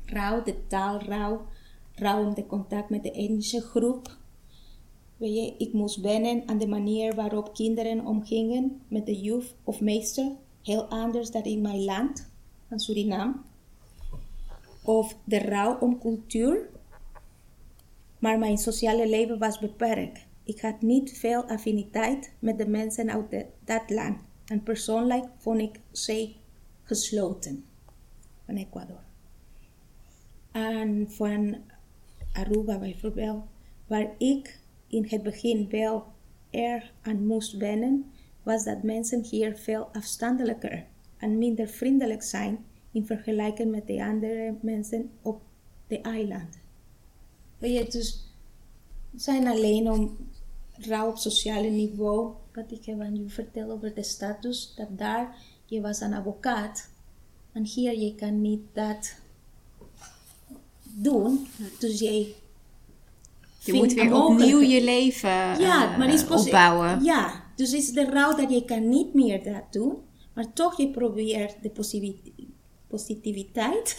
rouw, 0.06 0.44
de 0.44 0.68
taalrouw, 0.68 1.48
de 1.98 2.46
contact 2.48 2.90
met 2.90 3.04
de 3.04 3.12
etnische 3.12 3.62
groep. 3.62 4.18
Weet 5.18 5.36
je, 5.36 5.54
ik 5.58 5.74
moest 5.74 6.02
wennen 6.02 6.44
aan 6.46 6.58
de 6.58 6.68
manier 6.68 7.16
waarop 7.16 7.54
kinderen 7.54 8.06
omgingen 8.06 8.82
met 8.88 9.06
de 9.06 9.22
juf 9.22 9.54
of 9.64 9.82
meester, 9.82 10.32
heel 10.64 10.86
anders 10.86 11.32
dan 11.32 11.44
in 11.44 11.62
mijn 11.62 11.84
land, 11.84 12.30
van 12.68 12.80
Suriname. 12.80 13.36
Of 14.84 15.18
de 15.24 15.40
rouw 15.40 15.80
om 15.80 16.00
cultuur. 16.00 16.70
Maar 18.20 18.40
mijn 18.40 18.58
sociale 18.58 19.10
leven 19.10 19.40
was 19.40 19.60
beperkt. 19.60 20.26
Ik 20.44 20.62
had 20.62 20.82
niet 20.82 21.18
veel 21.18 21.44
affiniteit 21.44 22.34
met 22.40 22.58
de 22.58 22.68
mensen 22.68 23.12
uit 23.12 23.46
dat 23.66 23.90
land. 23.90 24.22
En 24.46 24.64
persoonlijk 24.64 25.26
vond 25.38 25.62
ik 25.62 25.80
ze 25.92 26.34
gesloten 26.84 27.66
van 28.46 28.56
Ecuador. 28.56 29.04
En 30.52 31.12
van 31.12 31.58
Aruba 32.38 32.80
bijvoorbeeld, 32.80 33.44
waar 33.88 34.16
ik 34.18 34.60
in 34.88 35.06
het 35.08 35.24
begin 35.24 35.70
wel 35.70 36.04
er 36.50 36.94
aan 37.02 37.26
moest 37.26 37.58
wennen, 37.58 38.06
was 38.44 38.64
dat 38.64 38.84
mensen 38.84 39.24
hier 39.24 39.56
veel 39.56 39.90
afstandelijker 39.92 40.86
en 41.18 41.38
minder 41.38 41.68
vriendelijk 41.68 42.24
zijn 42.24 42.66
in 42.92 43.06
vergelijking 43.06 43.72
met 43.72 43.88
de 43.88 44.04
andere 44.04 44.56
mensen 44.62 45.10
op 45.22 45.42
de 45.88 46.02
eilanden. 46.02 46.62
Weet 47.58 47.78
je, 47.78 47.92
dus 47.92 48.34
zijn 49.16 49.48
alleen 49.48 49.92
om 49.92 50.18
rauw 50.72 51.10
op 51.10 51.18
sociale 51.18 51.70
niveau, 51.70 52.34
wat 52.54 52.72
ik 52.72 52.86
heb 52.86 53.00
aan 53.00 53.16
je 53.16 53.30
verteld 53.30 53.72
over 53.72 53.94
de 53.94 54.04
status, 54.04 54.74
dat 54.76 54.98
daar 54.98 55.36
je 55.66 55.82
was 55.82 56.00
een 56.00 56.14
advocaat 56.14 56.90
en 57.52 57.66
hier 57.66 57.98
je 57.98 58.16
kan 58.16 58.42
niet 58.42 58.62
dat 58.74 59.16
doen, 61.00 61.48
dus 61.80 62.00
je 62.00 62.34
je 63.60 63.74
moet 63.74 63.94
weer 63.94 64.24
opnieuw 64.24 64.60
je 64.60 64.84
leven 64.84 65.30
ja, 65.30 65.92
uh, 65.92 65.98
maar 65.98 66.14
is 66.14 66.28
opbouwen. 66.28 67.04
Ja, 67.04 67.44
dus 67.56 67.74
is 67.74 67.92
de 67.92 68.06
rouw 68.06 68.36
dat 68.36 68.52
je 68.52 68.66
kan 68.66 68.90
niet 68.90 69.14
meer 69.14 69.44
dat 69.44 69.64
doen, 69.72 69.98
maar 70.34 70.54
toch 70.54 70.78
je 70.78 70.90
probeert 70.90 71.56
de 71.62 71.72
positiviteit 72.88 73.96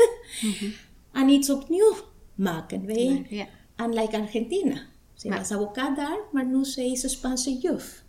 en 1.12 1.28
iets 1.28 1.50
opnieuw 1.50 1.94
maken, 2.34 2.84
weet 2.84 3.28
je? 3.28 3.36
Ja. 3.36 3.46
En 3.76 3.94
like 3.94 4.18
Argentina. 4.18 4.80
Ze 5.14 5.28
was 5.28 5.50
advocaat 5.50 5.96
daar, 5.96 6.18
maar 6.32 6.46
nu 6.46 6.64
ze 6.64 6.84
is 6.84 7.02
een 7.02 7.10
Spaanse 7.10 7.58
juf. 7.58 8.04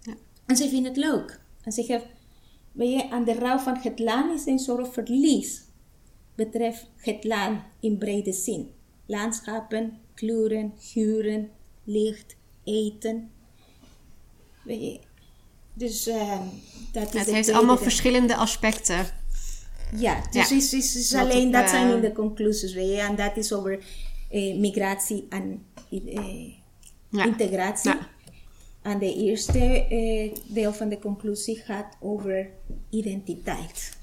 Ja. 0.00 0.14
En 0.46 0.56
ze 0.56 0.68
vindt 0.68 0.88
het 0.88 0.96
leuk. 0.96 1.40
En 1.62 1.72
ze 1.72 1.82
heeft, 1.86 2.06
weet 2.72 2.92
je, 2.92 3.10
aan 3.10 3.24
de 3.24 3.34
rouw 3.34 3.58
van 3.58 3.76
het 3.76 3.98
land 3.98 4.40
is 4.40 4.46
een 4.46 4.58
soort 4.58 4.92
verlies 4.92 5.63
betreft 6.34 6.90
het 6.96 7.24
land 7.24 7.60
in 7.80 7.98
brede 7.98 8.32
zin. 8.32 8.70
Landschappen, 9.06 9.98
kleuren, 10.14 10.72
geuren, 10.78 11.50
licht, 11.84 12.36
eten. 12.64 13.30
Weet 14.62 14.80
je, 14.80 15.00
dus 15.74 16.08
uh, 16.08 16.40
dat 16.92 17.14
is 17.14 17.20
het 17.20 17.30
heeft 17.30 17.50
allemaal 17.50 17.78
verschillende 17.78 18.36
aspecten. 18.36 19.06
Ja, 19.96 20.22
dus 20.30 20.48
ja. 20.48 20.56
is, 20.56 20.72
is, 20.72 20.96
is 20.96 21.14
alleen 21.14 21.50
dat 21.50 21.70
zijn 21.70 21.94
in 21.94 22.00
de 22.00 22.12
conclusies, 22.12 22.74
weet 22.74 22.88
je. 22.88 23.00
En 23.00 23.16
dat 23.16 23.36
is 23.36 23.52
over 23.52 23.84
eh, 24.30 24.56
migratie 24.58 25.26
en 25.28 25.66
eh, 25.90 26.52
ja. 27.10 27.24
integratie. 27.24 27.90
Ja. 27.90 28.08
En 28.82 28.98
de 28.98 29.14
eerste 29.14 29.58
eh, 29.58 30.34
deel 30.46 30.72
van 30.72 30.88
de 30.88 30.98
conclusie 30.98 31.56
gaat 31.56 31.96
over 32.00 32.50
identiteit. 32.90 33.98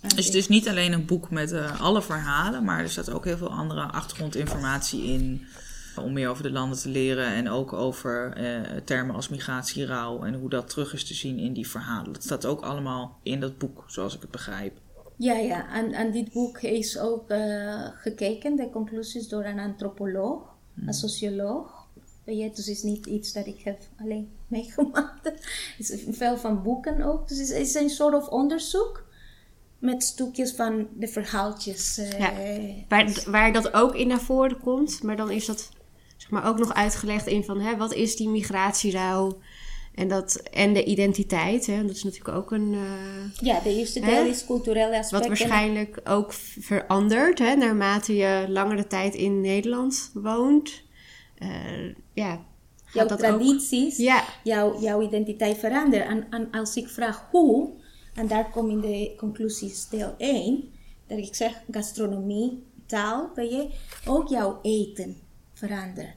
Dus 0.00 0.26
het 0.26 0.34
is 0.34 0.48
niet 0.48 0.68
alleen 0.68 0.92
een 0.92 1.06
boek 1.06 1.30
met 1.30 1.52
eh, 1.52 1.80
alle 1.80 2.02
verhalen, 2.02 2.64
maar 2.64 2.80
er 2.80 2.90
staat 2.90 3.10
ook 3.10 3.24
heel 3.24 3.36
veel 3.36 3.50
andere 3.50 3.82
achtergrondinformatie 3.82 5.02
in. 5.02 5.46
Om 5.96 6.12
meer 6.12 6.28
over 6.28 6.42
de 6.42 6.50
landen 6.50 6.78
te 6.78 6.88
leren 6.88 7.26
en 7.26 7.48
ook 7.48 7.72
over 7.72 8.32
eh, 8.32 8.76
termen 8.84 9.14
als 9.14 9.28
migratie, 9.28 9.86
rouw 9.86 10.24
en 10.24 10.34
hoe 10.34 10.50
dat 10.50 10.68
terug 10.68 10.92
is 10.92 11.04
te 11.04 11.14
zien 11.14 11.38
in 11.38 11.52
die 11.52 11.68
verhalen. 11.68 12.12
Dat 12.12 12.22
staat 12.22 12.46
ook 12.46 12.60
allemaal 12.60 13.18
in 13.22 13.40
dat 13.40 13.58
boek, 13.58 13.84
zoals 13.86 14.14
ik 14.14 14.20
het 14.20 14.30
begrijp. 14.30 14.78
Ja, 15.16 15.34
ja. 15.34 15.72
En, 15.72 15.92
en 15.92 16.12
dit 16.12 16.32
boek 16.32 16.58
is 16.58 16.98
ook 16.98 17.30
eh, 17.30 17.88
gekeken, 17.96 18.56
de 18.56 18.70
conclusies, 18.70 19.28
door 19.28 19.44
een 19.44 19.58
antropoloog, 19.58 20.42
een 20.86 20.94
socioloog. 20.94 21.86
Je, 22.24 22.48
dus 22.48 22.56
het 22.56 22.66
is 22.66 22.82
niet 22.82 23.06
iets 23.06 23.32
dat 23.32 23.46
ik 23.46 23.60
heb 23.60 23.78
alleen 24.00 24.30
meegemaakt. 24.46 25.24
Het 25.24 25.90
is 25.90 26.04
veel 26.10 26.36
van 26.36 26.62
boeken 26.62 27.02
ook. 27.02 27.28
Dus 27.28 27.38
het 27.38 27.50
is 27.50 27.74
een 27.74 27.90
soort 27.90 28.14
of 28.14 28.28
onderzoek 28.28 29.06
met 29.78 30.02
stukjes 30.04 30.52
van 30.52 30.86
de 30.94 31.08
verhaaltjes. 31.08 31.98
eh, 31.98 32.18
Ja. 32.18 32.32
Waar, 32.88 33.22
waar 33.26 33.52
dat 33.52 33.74
ook 33.74 33.94
in 33.94 34.08
naar 34.08 34.20
voren 34.20 34.58
komt, 34.60 35.02
maar 35.02 35.16
dan 35.16 35.30
is 35.30 35.46
dat 35.46 35.68
zeg 36.16 36.30
maar, 36.30 36.46
ook 36.48 36.58
nog 36.58 36.74
uitgelegd 36.74 37.26
in 37.26 37.44
van 37.44 37.60
hè, 37.60 37.76
wat 37.76 37.92
is 37.94 38.16
die 38.16 38.28
migratierouw 38.28 39.38
en, 39.94 40.08
dat, 40.08 40.34
en 40.52 40.72
de 40.72 40.84
identiteit. 40.84 41.66
Hè? 41.66 41.82
Dat 41.86 41.96
is 41.96 42.04
natuurlijk 42.04 42.36
ook 42.36 42.50
een. 42.50 42.74
eh, 42.74 43.40
Ja, 43.46 43.60
de 43.60 43.74
eerste 43.76 44.00
Hè? 44.00 44.06
deel 44.06 44.24
is 44.26 44.46
culturele 44.46 44.90
wat 44.90 44.98
aspecten. 44.98 45.28
waarschijnlijk 45.28 46.00
ook 46.04 46.32
verandert 46.60 47.38
hè, 47.38 47.54
naarmate 47.54 48.16
je 48.16 48.44
langere 48.48 48.86
tijd 48.86 49.14
in 49.14 49.40
Nederland 49.40 50.10
woont. 50.14 50.82
Eh, 51.38 51.48
ja, 52.12 52.40
Jouw 52.92 53.08
ook- 53.08 53.18
tradities, 53.18 53.96
Ja, 53.96 54.24
jouw, 54.44 54.80
jouw 54.80 55.02
identiteit 55.02 55.58
veranderen. 55.58 56.06
En, 56.06 56.26
en 56.30 56.48
als 56.50 56.76
ik 56.76 56.88
vraag 56.88 57.26
hoe, 57.30 57.70
en 58.18 58.26
daar 58.26 58.50
kom 58.50 58.70
in 58.70 58.80
de 58.80 59.14
conclusies 59.16 59.88
deel 59.88 60.14
1, 60.18 60.64
dat 61.06 61.18
ik 61.18 61.34
zeg 61.34 61.62
gastronomie, 61.70 62.62
taal, 62.86 63.30
weet 63.34 63.50
je, 63.50 63.70
ook 64.06 64.28
jouw 64.28 64.58
eten 64.62 65.16
verandert. 65.52 66.14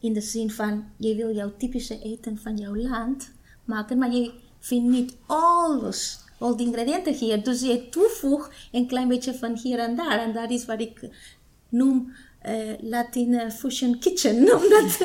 In 0.00 0.12
de 0.12 0.20
zin 0.20 0.50
van, 0.50 0.84
je 0.96 1.14
wil 1.14 1.34
jouw 1.34 1.52
typische 1.56 1.98
eten 2.02 2.38
van 2.38 2.56
jouw 2.56 2.76
land 2.76 3.30
maken, 3.64 3.98
maar 3.98 4.12
je 4.12 4.32
vindt 4.58 4.88
niet 4.88 5.16
alles, 5.26 6.24
al 6.38 6.56
die 6.56 6.66
ingrediënten 6.66 7.14
hier. 7.14 7.44
Dus 7.44 7.60
je 7.60 7.88
toevoegt 7.88 8.68
een 8.72 8.86
klein 8.86 9.08
beetje 9.08 9.34
van 9.34 9.58
hier 9.62 9.78
en 9.78 9.96
daar. 9.96 10.18
En 10.18 10.32
dat 10.32 10.50
is 10.50 10.64
wat 10.64 10.80
ik 10.80 11.08
noem 11.68 12.12
eh 12.44 12.74
Latin 12.80 13.34
eh, 13.34 13.50
Fusion 13.50 13.98
Kitchen. 13.98 14.36
Omdat, 14.60 14.98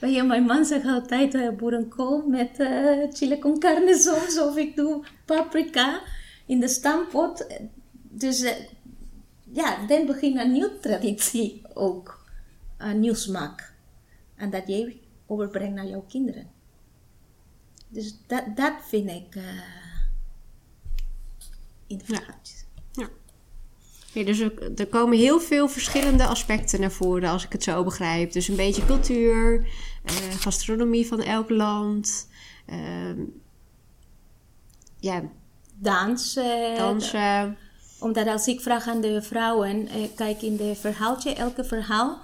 je, 0.14 0.22
mijn 0.22 0.42
man 0.42 0.64
zegt 0.64 0.86
altijd 0.86 1.34
eh, 1.34 1.50
boerenkool 1.50 2.26
met 2.26 2.58
eh, 2.58 3.12
chile 3.12 3.38
con 3.38 3.58
carne 3.58 3.98
soms. 3.98 4.38
Of 4.38 4.56
ik 4.56 4.76
doe 4.76 5.04
paprika 5.24 6.02
in 6.46 6.60
de 6.60 6.68
stampot. 6.68 7.46
Dus 8.02 8.54
ja, 9.52 9.86
dan 9.86 10.06
begint 10.06 10.38
een 10.38 10.52
nieuwe 10.52 10.78
traditie 10.80 11.62
ook. 11.74 12.24
Een 12.78 13.00
nieuw 13.00 13.14
smaak. 13.14 13.74
En 14.36 14.50
dat 14.50 14.66
je 14.66 14.96
overbrengt 15.26 15.74
naar 15.74 15.86
jouw 15.86 16.04
kinderen. 16.08 16.50
Dus 17.88 18.16
dat, 18.26 18.44
dat 18.56 18.72
vind 18.88 19.10
ik 19.10 19.42
in 21.86 21.98
de 21.98 22.04
Ja. 22.06 22.20
Ja, 24.12 24.24
dus 24.24 24.38
er, 24.38 24.86
komen 24.90 25.18
heel 25.18 25.40
veel 25.40 25.68
verschillende 25.68 26.26
aspecten 26.26 26.80
naar 26.80 26.90
voren, 26.92 27.30
als 27.30 27.44
ik 27.44 27.52
het 27.52 27.62
zo 27.62 27.84
begrijp. 27.84 28.32
Dus 28.32 28.48
een 28.48 28.56
beetje 28.56 28.86
cultuur, 28.86 29.66
eh, 30.04 30.14
gastronomie 30.14 31.06
van 31.06 31.22
elk 31.22 31.50
land, 31.50 32.28
ehm, 32.66 33.20
ja, 35.00 35.22
Dans. 35.74 36.36
eh, 36.36 36.76
dansen. 36.76 37.56
Omdat 38.00 38.26
als 38.26 38.46
ik 38.46 38.60
vraag 38.60 38.88
aan 38.88 39.00
de 39.00 39.22
vrouwen, 39.22 39.88
eh, 39.88 40.02
kijk 40.14 40.42
in 40.42 40.56
de 40.56 40.74
verhaaltje, 40.74 41.34
elke 41.34 41.64
verhaal 41.64 42.18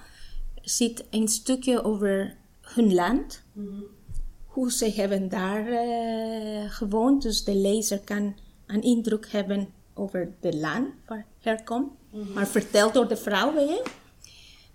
zit 0.61 1.03
een 1.09 1.27
stukje 1.27 1.83
over 1.83 2.35
hun 2.61 2.93
land. 2.93 3.43
Hoe 4.45 4.71
ze 4.71 4.91
hebben 4.91 5.29
daar 5.29 5.67
eh, 5.67 6.71
gewoond. 6.71 7.21
Dus 7.21 7.43
de 7.43 7.55
lezer 7.55 7.99
kan 7.99 8.35
een 8.65 8.81
indruk 8.81 9.27
hebben 9.31 9.69
over 9.97 10.33
de 10.39 10.57
land 10.57 10.87
waar 11.05 11.25
herkomt. 11.39 11.91
Maar 12.33 12.47
verteld 12.47 12.93
door 12.93 13.07
de 13.07 13.17
vrouw, 13.17 13.53
weet 13.53 13.69
je. 13.69 13.83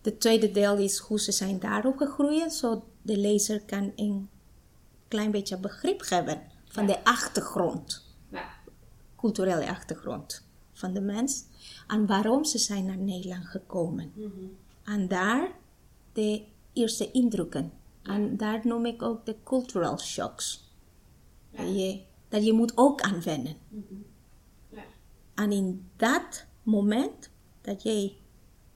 De 0.02 0.18
tweede 0.18 0.50
deel 0.50 0.76
is 0.76 0.98
hoe 0.98 1.20
ze 1.20 1.32
zijn 1.32 1.58
daar 1.58 1.87
opgegroeid. 1.87 2.52
Zodat 2.52 2.82
de 3.02 3.16
lezer 3.16 3.62
kan 3.64 3.92
een 3.96 4.28
klein 5.08 5.30
beetje 5.30 5.58
begrip 5.58 6.08
hebben 6.08 6.42
van 6.64 6.87
de 6.87 7.04
achtergrond 7.04 8.11
culturele 9.22 9.68
achtergrond 9.68 10.44
van 10.72 10.92
de 10.92 11.00
mens 11.00 11.44
en 11.87 12.06
waarom 12.06 12.44
ze 12.44 12.58
zijn 12.58 12.85
naar 12.85 12.98
Nederland 12.98 13.46
gekomen. 13.46 14.12
En 14.85 15.08
daar 15.08 15.50
de 16.12 16.44
eerste 16.72 17.11
indrukken. 17.11 17.72
En 18.02 18.37
daar 18.37 18.61
noem 18.64 18.87
ik 18.87 19.02
ook 19.02 19.26
de 19.26 19.37
cultural 19.44 19.98
shocks. 19.98 20.70
Dat, 21.50 21.66
je, 21.66 22.00
dat 22.28 22.44
je 22.44 22.52
moet 22.52 22.72
ook 22.74 23.00
aanwennen. 23.00 23.56
En 25.35 25.53
in 25.53 25.90
dat 25.97 26.47
moment 26.62 27.31
dat 27.61 27.83
jij 27.83 28.16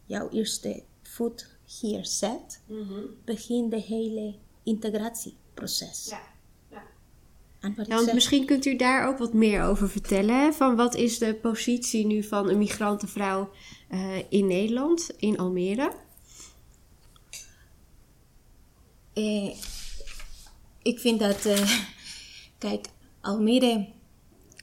jouw 0.07 0.29
eerste 0.29 0.83
voet 1.03 1.57
hier 1.81 2.07
zet, 2.07 2.62
begint 3.25 3.71
de 3.71 3.81
hele 3.81 4.35
integratieproces. 4.62 6.09
Ik 7.61 7.87
Ja, 7.87 7.97
want 7.97 8.12
misschien 8.12 8.47
kunt 8.47 8.64
u 8.64 8.77
daar 8.77 9.09
ook 9.09 9.19
wat 9.19 9.33
meer 9.33 9.62
over 9.62 9.90
vertellen. 9.90 10.40
hè? 10.40 10.53
Van 10.53 10.77
wat 10.77 10.95
is 10.95 11.19
de 11.19 11.35
positie 11.35 12.07
nu 12.07 12.23
van 12.23 12.49
een 12.49 12.59
migrantenvrouw 12.59 13.51
eh, 13.88 14.19
in 14.29 14.47
Nederland, 14.47 15.11
in 15.16 15.38
Almere? 15.38 15.92
Eh, 19.12 19.57
ik 20.83 21.01
vind 21.01 21.21
dat, 21.21 21.45
eh, 21.45 21.71
kijk, 22.59 22.87
Almere 23.21 23.88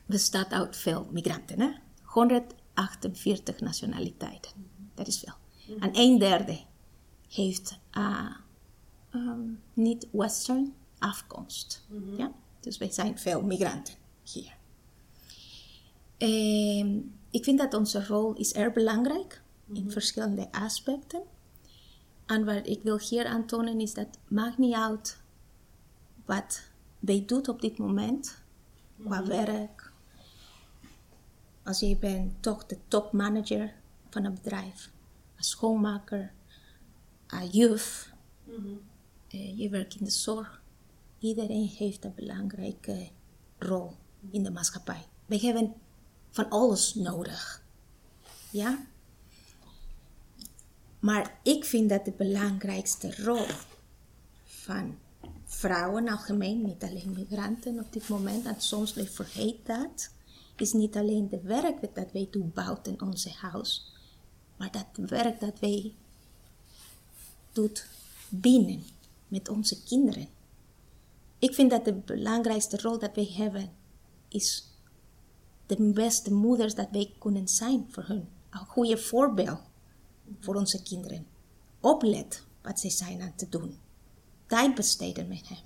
bestaat 0.06 0.52
uit 0.52 0.78
veel 0.78 1.08
migranten, 1.12 1.60
hè? 1.60 1.72
148 2.02 3.60
nationaliteiten. 3.60 4.52
Dat 4.94 5.08
is 5.08 5.20
veel. 5.20 5.34
En 5.80 5.90
een 5.94 6.20
derde 6.20 6.60
heeft 7.30 7.80
uh, 7.92 8.36
um, 9.12 9.62
niet-Western 9.74 10.74
afkomst. 11.00 11.86
Ja? 12.18 12.32
Dus 12.60 12.78
wij 12.78 12.92
zijn 12.92 13.20
veel 13.20 13.42
migranten 13.42 13.94
hier. 14.24 14.56
Ehm, 16.18 17.00
ik 17.30 17.44
vind 17.44 17.60
dat 17.60 17.74
onze 17.74 18.06
rol 18.06 18.34
is 18.34 18.54
erg 18.54 18.74
belangrijk 18.74 19.42
in 19.74 19.92
verschillende 19.92 20.52
aspecten. 20.52 21.22
En 22.26 22.46
wat 22.46 22.68
ik 22.68 22.84
wil 22.84 23.00
hier 23.00 23.26
aantonen 23.26 23.80
is 23.80 23.94
dat 23.94 24.08
maakt 24.28 24.58
niet 24.58 24.76
uit 24.76 25.22
wat 26.26 26.62
wij 27.00 27.24
doet 27.26 27.48
op 27.48 27.62
dit 27.62 27.78
moment, 27.78 28.38
qua 29.04 29.26
werk. 29.26 29.93
Als 31.64 31.80
je 31.80 31.98
bent 31.98 32.42
toch 32.42 32.66
de 32.66 32.78
topmanager 32.88 33.74
van 34.10 34.26
een 34.26 34.34
bedrijf, 34.34 34.92
een 35.36 35.44
schoonmaker, 35.44 36.32
een 37.28 37.48
juf, 37.48 38.14
eh, 39.28 39.58
je 39.58 39.70
werkt 39.70 39.96
in 39.96 40.06
de 40.06 40.12
zorg. 40.12 40.62
Iedereen 41.20 41.68
heeft 41.68 42.06
een 42.06 42.14
belangrijke 42.16 43.10
rol 43.58 43.96
in 44.32 44.44
de 44.44 44.52
maatschappij. 44.52 45.06
We 45.26 45.40
hebben 45.40 45.74
van 46.30 46.50
alles 46.50 46.96
nodig. 46.96 47.64
Ja? 48.50 48.86
Maar 51.00 51.40
ik 51.44 51.66
vind 51.66 51.90
dat 51.90 52.06
de 52.06 52.12
belangrijkste 52.12 53.24
rol 53.24 53.46
van 54.44 54.98
vrouwen 55.46 56.08
algemeen, 56.08 56.62
niet 56.62 56.84
alleen 56.84 57.14
migranten 57.16 57.80
op 57.80 57.94
dit 57.94 58.08
moment, 58.08 58.46
en 58.46 58.62
soms 58.62 58.94
we 58.94 59.08
vergeet 59.08 59.66
dat, 59.66 60.10
is 60.56 60.74
niet 60.74 60.96
alleen 60.96 61.30
de 61.30 61.42
werk 61.42 61.96
dat 61.96 62.12
wij 62.12 62.28
doen 62.32 62.52
buiten 62.54 63.02
onze 63.02 63.30
huis, 63.30 63.94
maar 64.58 64.72
dat 64.72 65.10
werk 65.10 65.40
dat 65.40 65.60
wij 65.60 65.94
doen 67.52 67.72
binnen 68.30 68.84
met 69.28 69.50
onze 69.50 69.84
kinderen. 69.84 70.28
Ik 71.40 71.54
vind 71.54 71.70
dat 71.70 71.86
de 71.86 71.94
belangrijkste 71.94 72.82
rol 72.82 73.00
dat 73.00 73.16
wij 73.16 73.30
hebben 73.34 73.72
is 74.28 74.68
de 75.66 75.92
beste 75.92 76.34
moeders 76.34 76.76
dat 76.76 76.88
wij 76.92 77.14
kunnen 77.20 77.48
zijn 77.48 77.88
voor 77.90 78.04
hun. 78.04 78.28
Een 78.50 78.66
goede 78.66 78.98
voorbeeld 78.98 79.60
voor 80.40 80.56
onze 80.56 80.84
kinderen. 80.84 81.26
Oplet 81.80 82.44
wat 82.62 82.80
ze 82.80 82.90
zijn 82.90 83.22
aan 83.22 83.36
te 83.36 83.50
doen. 83.50 83.78
Tijd 84.46 84.76
besteden 84.76 85.28
met 85.28 85.48
hen. 85.48 85.64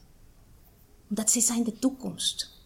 Omdat 1.10 1.32
ze 1.32 1.42
zijn 1.42 1.64
de 1.64 1.80
toekomst. 1.80 2.57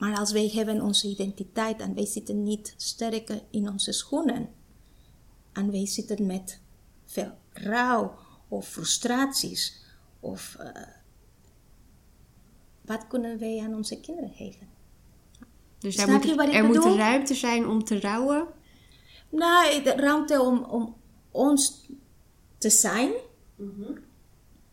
Maar 0.00 0.18
als 0.18 0.32
wij 0.32 0.50
hebben 0.54 0.82
onze 0.82 1.08
identiteit 1.08 1.80
en 1.80 1.94
wij 1.94 2.06
zitten 2.06 2.42
niet 2.42 2.74
sterk 2.76 3.42
in 3.50 3.68
onze 3.68 3.92
schoenen. 3.92 4.48
En 5.52 5.70
wij 5.70 5.86
zitten 5.86 6.26
met 6.26 6.60
veel 7.04 7.32
rouw 7.52 8.18
of 8.48 8.68
frustraties 8.68 9.82
Of 10.20 10.56
eh, 10.58 10.82
wat 12.80 13.06
kunnen 13.06 13.38
wij 13.38 13.60
aan 13.60 13.74
onze 13.74 14.00
kinderen 14.00 14.30
geven? 14.30 14.68
Dus 15.78 15.96
daar 15.96 16.10
moet, 16.10 16.54
er 16.54 16.64
moet 16.64 16.84
ruimte 16.84 17.34
zijn 17.34 17.66
om 17.66 17.84
te 17.84 18.00
rouwen. 18.00 18.46
Nou, 19.28 19.82
de 19.82 19.92
ruimte 19.92 20.40
om, 20.40 20.64
om 20.64 20.96
ons 21.30 21.88
te 22.58 22.70
zijn. 22.70 23.12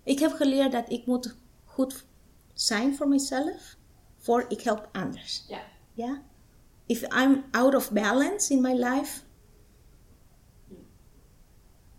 Ik 0.04 0.20
heb 0.20 0.32
geleerd 0.32 0.72
dat 0.72 0.90
ik 0.90 1.06
moet 1.06 1.36
goed 1.66 2.06
zijn 2.54 2.96
voor 2.96 3.08
mezelf, 3.08 3.77
voor 4.28 4.46
ik 4.48 4.62
help 4.62 4.90
anders. 4.92 5.46
Ja. 5.48 5.62
Ja? 5.94 6.22
If 6.86 7.02
I'm 7.02 7.44
out 7.52 7.76
of 7.76 7.92
balance 7.92 8.54
in 8.54 8.62
my 8.62 8.74
life, 8.74 9.22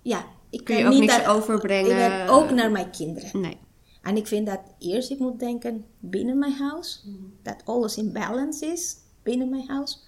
ja, 0.03 0.25
ik 0.51 0.65
Kun 0.65 0.65
kan 0.65 0.77
je 0.77 0.85
ook 0.85 0.91
niet 0.91 1.01
niks 1.01 1.17
dat- 1.17 1.27
overbrengen. 1.27 2.23
Ik 2.25 2.31
ook 2.31 2.51
naar 2.51 2.71
mijn 2.71 2.91
kinderen. 2.91 3.41
Nee. 3.41 3.59
En 4.03 4.17
ik 4.17 4.27
vind 4.27 4.47
dat 4.47 4.61
eerst 4.79 5.11
ik 5.11 5.19
moet 5.19 5.39
denken 5.39 5.85
binnen 5.99 6.39
mijn 6.39 6.53
huis, 6.53 7.07
dat 7.43 7.63
alles 7.65 7.97
in 7.97 8.13
balance 8.13 8.67
is 8.67 8.97
binnen 9.23 9.49
mijn 9.51 9.69
huis, 9.69 10.07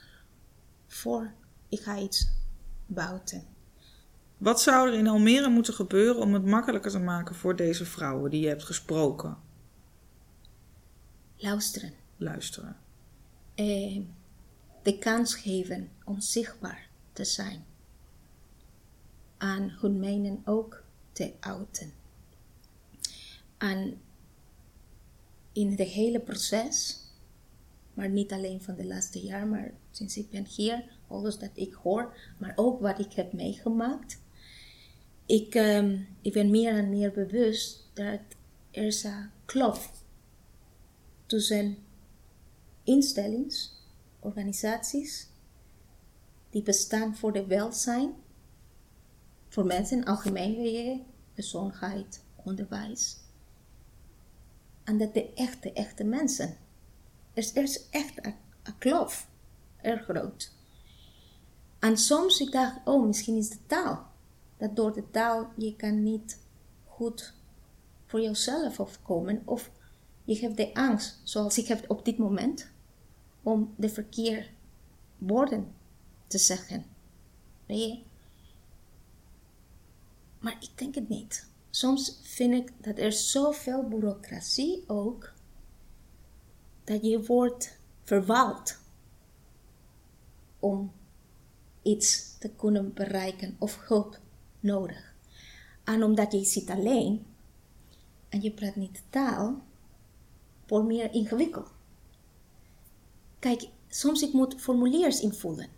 voor 0.87 1.33
ik 1.69 1.81
ga 1.81 1.99
iets 1.99 2.29
buiten. 2.87 3.45
Wat 4.39 4.61
zou 4.61 4.89
er 4.89 4.95
in 4.95 5.09
Almere 5.09 5.49
moeten 5.49 5.75
gebeuren 5.75 6.23
om 6.23 6.35
het 6.35 6.45
makkelijker 6.45 6.91
te 6.91 6.99
maken 6.99 7.35
voor 7.35 7.57
deze 7.57 7.85
vrouwen 7.85 8.31
die 8.31 8.41
je 8.41 8.49
hebt 8.49 8.65
gesproken? 8.65 9.37
Luisteren. 11.37 11.93
Luisteren. 12.21 12.77
eh, 13.55 14.01
de 14.83 14.99
kans 14.99 15.35
geven 15.35 15.91
om 16.05 16.21
zichtbaar 16.21 16.89
te 17.13 17.25
zijn. 17.25 17.65
En 19.39 19.71
hun 19.71 19.99
mening 19.99 20.47
ook 20.47 20.85
te 21.13 21.33
uiten. 21.41 21.93
En 23.59 24.01
in 25.53 25.71
het 25.71 25.81
hele 25.89 26.21
proces, 26.21 27.01
maar 27.95 28.09
niet 28.09 28.33
alleen 28.33 28.63
van 28.63 28.75
de 28.75 28.87
laatste 28.87 29.21
jaar, 29.21 29.47
maar 29.47 29.73
sinds 29.91 30.17
ik 30.17 30.31
ben 30.31 30.45
hier, 30.45 30.85
alles 31.07 31.39
dat 31.39 31.51
ik 31.55 31.73
hoor, 31.73 32.17
maar 32.39 32.53
ook 32.57 32.81
wat 32.81 32.99
ik 32.99 33.13
heb 33.13 33.33
meegemaakt. 33.33 34.21
Ik, 35.27 35.55
ehm, 35.55 35.99
ik 36.21 36.33
ben 36.33 36.51
meer 36.51 36.75
en 36.75 36.89
meer 36.89 37.13
bewust 37.13 37.91
dat 37.95 38.21
er 38.71 39.05
een 39.05 39.31
kloof 39.45 40.03
tussen 41.27 41.89
instellings, 42.91 43.73
organisaties 44.21 45.29
die 46.51 46.63
bestaan 46.63 47.17
voor 47.17 47.33
de 47.33 47.47
welzijn, 47.47 48.15
voor 49.49 49.67
mensen 49.67 50.05
algemeen, 50.05 50.57
weet 50.57 50.73
je, 50.73 51.01
gezondheid, 51.35 52.25
onderwijs. 52.45 53.19
En 54.85 54.99
dat 54.99 55.15
de 55.15 55.33
echte, 55.35 55.73
echte 55.73 56.05
mensen. 56.05 56.57
Er 57.35 57.63
is, 57.63 57.89
echt 57.91 58.27
een, 58.27 58.35
een 58.63 58.79
kloof, 58.79 59.29
erg 59.77 60.05
groot. 60.05 60.53
En 61.79 61.97
soms 61.97 62.41
ik 62.41 62.53
dacht, 62.53 62.77
oh, 62.85 63.07
misschien 63.07 63.37
is 63.37 63.51
de 63.51 63.67
taal. 63.67 64.07
Dat 64.57 64.77
door 64.77 64.93
de 64.93 65.11
taal 65.11 65.53
je 65.57 65.77
kan 65.77 66.03
niet 66.03 66.39
goed 66.85 67.35
voor 68.07 68.21
jezelf 68.21 68.81
opkomen. 68.81 69.43
Of 69.45 69.71
je 70.25 70.39
hebt 70.39 70.57
de 70.57 70.75
angst, 70.75 71.21
zoals 71.25 71.59
ik 71.59 71.67
heb 71.67 71.91
op 71.91 72.05
dit 72.05 72.19
moment, 72.19 72.71
om 73.43 73.75
de 73.77 73.89
verkeerde 73.89 74.49
woorden 75.19 75.75
te 76.27 76.39
zeggen. 76.39 76.85
Weet 77.67 77.79
je? 77.79 78.03
Maar 80.41 80.57
ik 80.61 80.79
denk 80.79 80.95
het 80.95 81.09
niet. 81.09 81.49
Soms 81.71 82.19
vind 82.23 82.55
ik 82.55 82.73
dat 82.85 82.99
er 82.99 83.13
zoveel 83.13 83.89
bureaucratie 83.89 84.85
ook, 84.87 85.33
dat 86.85 87.05
je 87.05 87.23
wordt 87.23 87.79
verwaald 88.03 88.79
om 90.59 90.93
iets 91.83 92.39
te 92.39 92.51
kunnen 92.51 92.95
bereiken 92.95 93.57
of 93.59 93.87
hulp 93.87 94.21
nodig. 94.61 95.15
En 95.85 96.03
omdat 96.03 96.33
je 96.33 96.45
zit 96.45 96.71
alleen 96.71 97.27
en 98.29 98.43
je 98.43 98.53
praat 98.53 98.77
niet 98.77 98.95
de 98.95 99.03
taal, 99.11 99.63
wordt 100.67 100.87
meer 100.87 101.13
ingewikkeld. 101.13 101.73
Kijk, 103.41 103.69
soms 103.89 104.23
ik 104.23 104.33
moet 104.33 104.55
formuliers 104.61 105.21
invullen. 105.21 105.69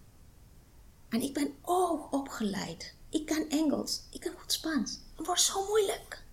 En 1.09 1.23
ik 1.23 1.35
ben 1.35 1.55
ook 1.63 2.13
opgeleid. 2.13 2.95
Ik 3.09 3.27
kan 3.27 3.49
Engels, 3.49 4.03
ik 4.11 4.21
kan 4.21 4.33
goed 4.39 4.53
Spaans. 4.53 5.01
Het 5.17 5.27
wordt 5.27 5.41
zo 5.41 5.67
moeilijk. 5.67 6.25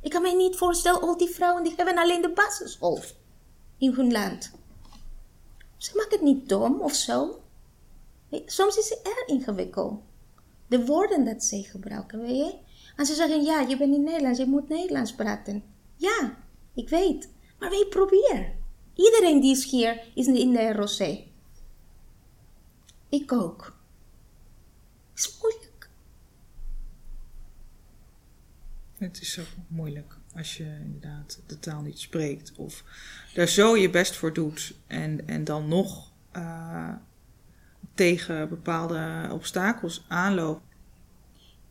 Ik 0.00 0.10
kan 0.10 0.22
me 0.22 0.34
niet 0.34 0.56
voorstellen, 0.56 1.00
al 1.00 1.16
die 1.16 1.28
vrouwen 1.28 1.62
die 1.62 1.74
hebben 1.76 1.98
alleen 1.98 2.22
de 2.22 2.32
basisschool 2.32 3.00
in 3.78 3.92
hun 3.92 4.12
land. 4.12 4.50
Ze 5.76 5.92
maken 5.96 6.12
het 6.12 6.22
niet 6.22 6.48
dom 6.48 6.80
of 6.80 6.94
zo. 6.94 7.42
Soms 8.46 8.76
is 8.76 8.88
het 8.88 9.00
erg 9.02 9.26
ingewikkeld. 9.26 10.00
De 10.66 10.86
woorden 10.86 11.24
dat 11.24 11.44
ze 11.44 11.62
gebruiken, 11.62 12.20
weet 12.20 12.36
je. 12.36 12.58
En 12.96 13.06
ze 13.06 13.14
zeggen, 13.14 13.42
ja, 13.42 13.60
je 13.60 13.76
bent 13.76 13.94
in 13.94 14.02
Nederland, 14.02 14.36
je 14.36 14.46
moet 14.46 14.68
Nederlands 14.68 15.14
praten. 15.14 15.64
Ja, 15.96 16.36
ik 16.74 16.88
weet. 16.88 17.28
Maar 17.58 17.70
wij 17.70 17.86
proberen. 17.90 18.63
Iedereen 18.94 19.40
die 19.40 19.50
is 19.56 19.70
hier, 19.70 20.02
is 20.14 20.26
in 20.26 20.52
de 20.52 20.72
ROC. 20.72 21.18
Ik 23.08 23.32
ook. 23.32 23.76
Het 25.14 25.24
is 25.24 25.38
moeilijk. 25.42 25.88
Het 28.98 29.20
is 29.20 29.32
zo 29.32 29.42
moeilijk 29.66 30.16
als 30.34 30.56
je 30.56 30.64
inderdaad 30.84 31.40
de 31.46 31.58
taal 31.58 31.80
niet 31.80 31.98
spreekt 31.98 32.52
of 32.56 32.84
daar 33.34 33.46
zo 33.48 33.76
je 33.76 33.90
best 33.90 34.16
voor 34.16 34.32
doet 34.32 34.74
en, 34.86 35.28
en 35.28 35.44
dan 35.44 35.68
nog 35.68 36.10
eh, 36.32 36.92
tegen 37.94 38.48
bepaalde 38.48 39.28
obstakels 39.32 40.04
aanloopt. 40.08 40.62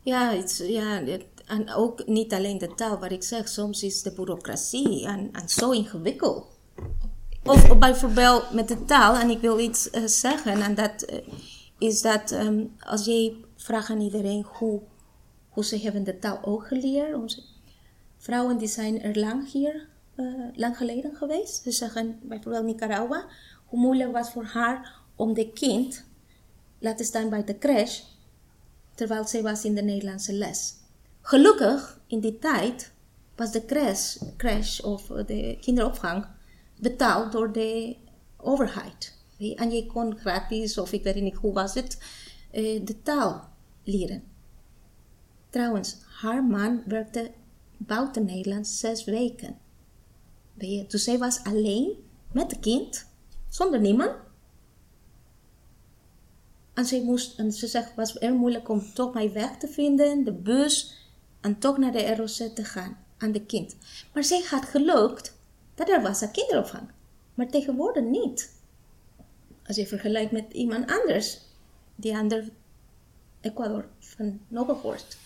Ja, 0.02 0.32
het, 0.32 0.64
ja 0.68 1.02
het- 1.04 1.24
en 1.46 1.72
ook 1.72 2.06
niet 2.06 2.32
alleen 2.32 2.58
de 2.58 2.74
taal, 2.74 2.98
wat 2.98 3.10
ik 3.12 3.22
zeg, 3.22 3.48
soms 3.48 3.82
is 3.82 4.02
de 4.02 4.12
bureaucratie 4.12 5.06
en, 5.06 5.28
en 5.32 5.48
zo 5.48 5.70
ingewikkeld. 5.70 6.53
Of 7.46 7.78
bijvoorbeeld 7.78 8.50
met 8.50 8.68
de 8.68 8.84
taal, 8.84 9.16
en 9.16 9.30
ik 9.30 9.40
wil 9.40 9.58
iets 9.58 9.90
eh, 9.90 10.04
zeggen, 10.04 10.62
en 10.62 10.74
dat 10.74 11.02
eh, 11.02 11.18
is 11.78 12.02
dat 12.02 12.30
ehm, 12.30 12.64
als 12.80 13.04
jij 13.04 13.36
vraagt 13.56 13.90
aan 13.90 14.00
iedereen 14.00 14.46
hoe, 14.48 14.80
hoe 15.48 15.64
ze 15.64 15.78
hebben 15.78 16.04
de 16.04 16.18
taal 16.18 16.38
ook 16.42 16.66
geleerd. 16.66 17.14
Onze 17.14 17.42
vrouwen 18.18 18.58
die 18.58 18.68
zijn 18.68 19.02
er 19.02 19.18
lang 19.18 19.52
hier, 19.52 19.88
eh, 20.14 20.26
lang 20.54 20.76
geleden 20.76 21.16
geweest. 21.16 21.62
Ze 21.62 21.70
zeggen 21.70 22.18
bijvoorbeeld 22.22 22.64
Nicaragua, 22.64 23.24
hoe 23.64 23.80
moeilijk 23.80 24.12
was 24.12 24.30
voor 24.30 24.44
haar 24.44 24.94
om 25.16 25.34
de 25.34 25.52
kind 25.52 26.04
laten 26.78 27.04
staan 27.04 27.28
bij 27.28 27.44
de 27.44 27.58
crash 27.58 28.00
terwijl 28.94 29.24
zij 29.24 29.42
was 29.42 29.64
in 29.64 29.74
de 29.74 29.82
Nederlandse 29.82 30.32
les. 30.32 30.74
Gelukkig, 31.20 32.00
in 32.06 32.20
die 32.20 32.38
tijd, 32.38 32.92
was 33.36 33.52
de 33.52 33.64
crash, 33.64 34.16
crash 34.36 34.80
of 34.80 35.06
de 35.06 35.58
kinderopvang 35.60 36.26
betaald 36.76 37.32
door 37.32 37.52
de 37.52 37.96
overheid. 38.36 39.22
En 39.38 39.70
je 39.70 39.86
kon 39.86 40.18
gratis, 40.18 40.78
of 40.78 40.92
ik 40.92 41.02
weet 41.02 41.14
niet 41.20 41.34
hoe 41.34 41.52
was 41.52 41.74
het, 41.74 41.98
eh, 42.50 42.84
de 42.84 43.02
taal 43.02 43.48
leren. 43.82 44.22
Trouwens, 45.50 45.96
haar 46.20 46.44
man 46.44 46.82
werkte 46.86 47.30
buiten 47.76 48.24
Nederland 48.24 48.66
zes 48.66 49.04
weken. 49.04 49.58
Dus 50.88 51.04
zij 51.04 51.18
was 51.18 51.44
alleen 51.44 51.92
met 52.32 52.50
het 52.50 52.60
kind, 52.60 53.06
zonder 53.48 53.80
niemand. 53.80 54.12
En 56.74 56.84
ze, 56.84 57.02
moest, 57.02 57.38
en 57.38 57.52
ze 57.52 57.66
zegt, 57.66 57.94
was 57.94 58.18
erg 58.18 58.34
moeilijk 58.34 58.68
om 58.68 58.92
toch 58.94 59.14
mijn 59.14 59.32
weg 59.32 59.56
te 59.56 59.68
vinden, 59.68 60.24
de 60.24 60.32
bus, 60.32 61.04
en 61.40 61.58
toch 61.58 61.78
naar 61.78 61.92
de 61.92 62.14
ROC 62.14 62.54
te 62.54 62.64
gaan 62.64 62.96
aan 63.18 63.32
de 63.32 63.44
kind. 63.44 63.76
Maar 64.12 64.24
zij 64.24 64.42
had 64.50 64.64
gelukt 64.64 65.33
dat 65.74 65.88
er 65.88 66.02
was 66.02 66.20
een 66.20 66.30
kinderopvang. 66.30 66.88
Maar 67.34 67.48
tegenwoordig 67.48 68.04
niet. 68.04 68.52
Als 69.66 69.76
je 69.76 69.86
vergelijkt 69.86 70.32
met 70.32 70.52
iemand 70.52 70.90
anders, 70.90 71.40
die 71.94 72.16
aan 72.16 72.28
Ecuador 73.40 73.88
van 73.98 74.40
Nobelhorst. 74.48 75.16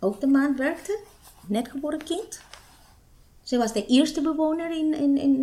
Ook 0.00 0.20
de 0.20 0.26
man 0.26 0.56
werkte, 0.56 0.98
net 1.46 1.68
geboren 1.68 2.04
kind. 2.04 2.40
Zij 3.42 3.58
was 3.58 3.72
de 3.72 3.86
eerste 3.86 4.20
bewoner 4.20 4.70
in, 4.70 4.94
in, 4.94 5.18
in. 5.18 5.42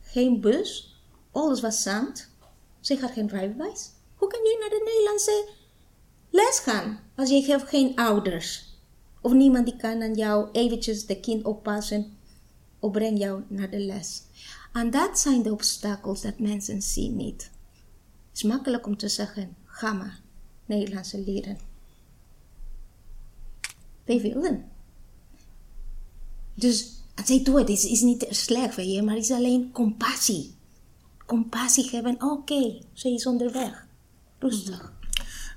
Geen 0.00 0.40
bus, 0.40 0.98
alles 1.32 1.60
was 1.60 1.82
zand. 1.82 2.30
Zij 2.80 2.96
had 2.96 3.10
geen 3.10 3.28
rijbewijs. 3.28 3.90
Hoe 4.14 4.28
kan 4.28 4.40
je 4.40 4.56
naar 4.60 4.68
de 4.68 4.82
Nederlandse 4.84 5.48
les 6.30 6.58
gaan 6.58 7.00
als 7.16 7.28
je 7.28 7.58
geen 7.66 7.96
ouders? 7.96 8.72
Of 9.20 9.32
niemand 9.32 9.66
die 9.66 9.76
kan 9.76 10.02
aan 10.02 10.14
jou 10.14 10.48
eventjes 10.52 11.06
de 11.06 11.20
kind 11.20 11.44
oppassen 11.44 12.18
of 12.84 12.92
breng 12.92 13.18
jou 13.18 13.42
naar 13.48 13.70
de 13.70 13.78
les. 13.78 14.22
En 14.72 14.90
dat 14.90 15.18
zijn 15.18 15.42
de 15.42 15.52
obstakels 15.52 16.20
dat 16.22 16.38
mensen 16.38 16.82
zien 16.82 17.16
niet. 17.16 17.42
Het 18.28 18.36
is 18.36 18.42
makkelijk 18.42 18.86
om 18.86 18.96
te 18.96 19.08
zeggen, 19.08 19.56
ga 19.64 19.92
maar 19.92 20.20
Nederlandse 20.66 21.20
leren. 21.20 21.58
Wij 24.04 24.20
willen. 24.20 24.64
Dus 26.54 26.90
als 27.14 27.26
zij 27.26 27.42
doet, 27.42 27.68
is, 27.68 27.84
is 27.84 28.00
niet 28.00 28.26
slecht, 28.30 28.74
weet 28.74 28.92
je, 28.92 29.02
maar 29.02 29.16
is 29.16 29.30
alleen 29.30 29.70
compassie. 29.72 30.54
Compassie 31.26 31.90
hebben, 31.90 32.22
oké, 32.22 32.80
ze 32.92 33.08
is 33.08 33.26
onderweg. 33.26 33.86
Rustig. 34.38 34.92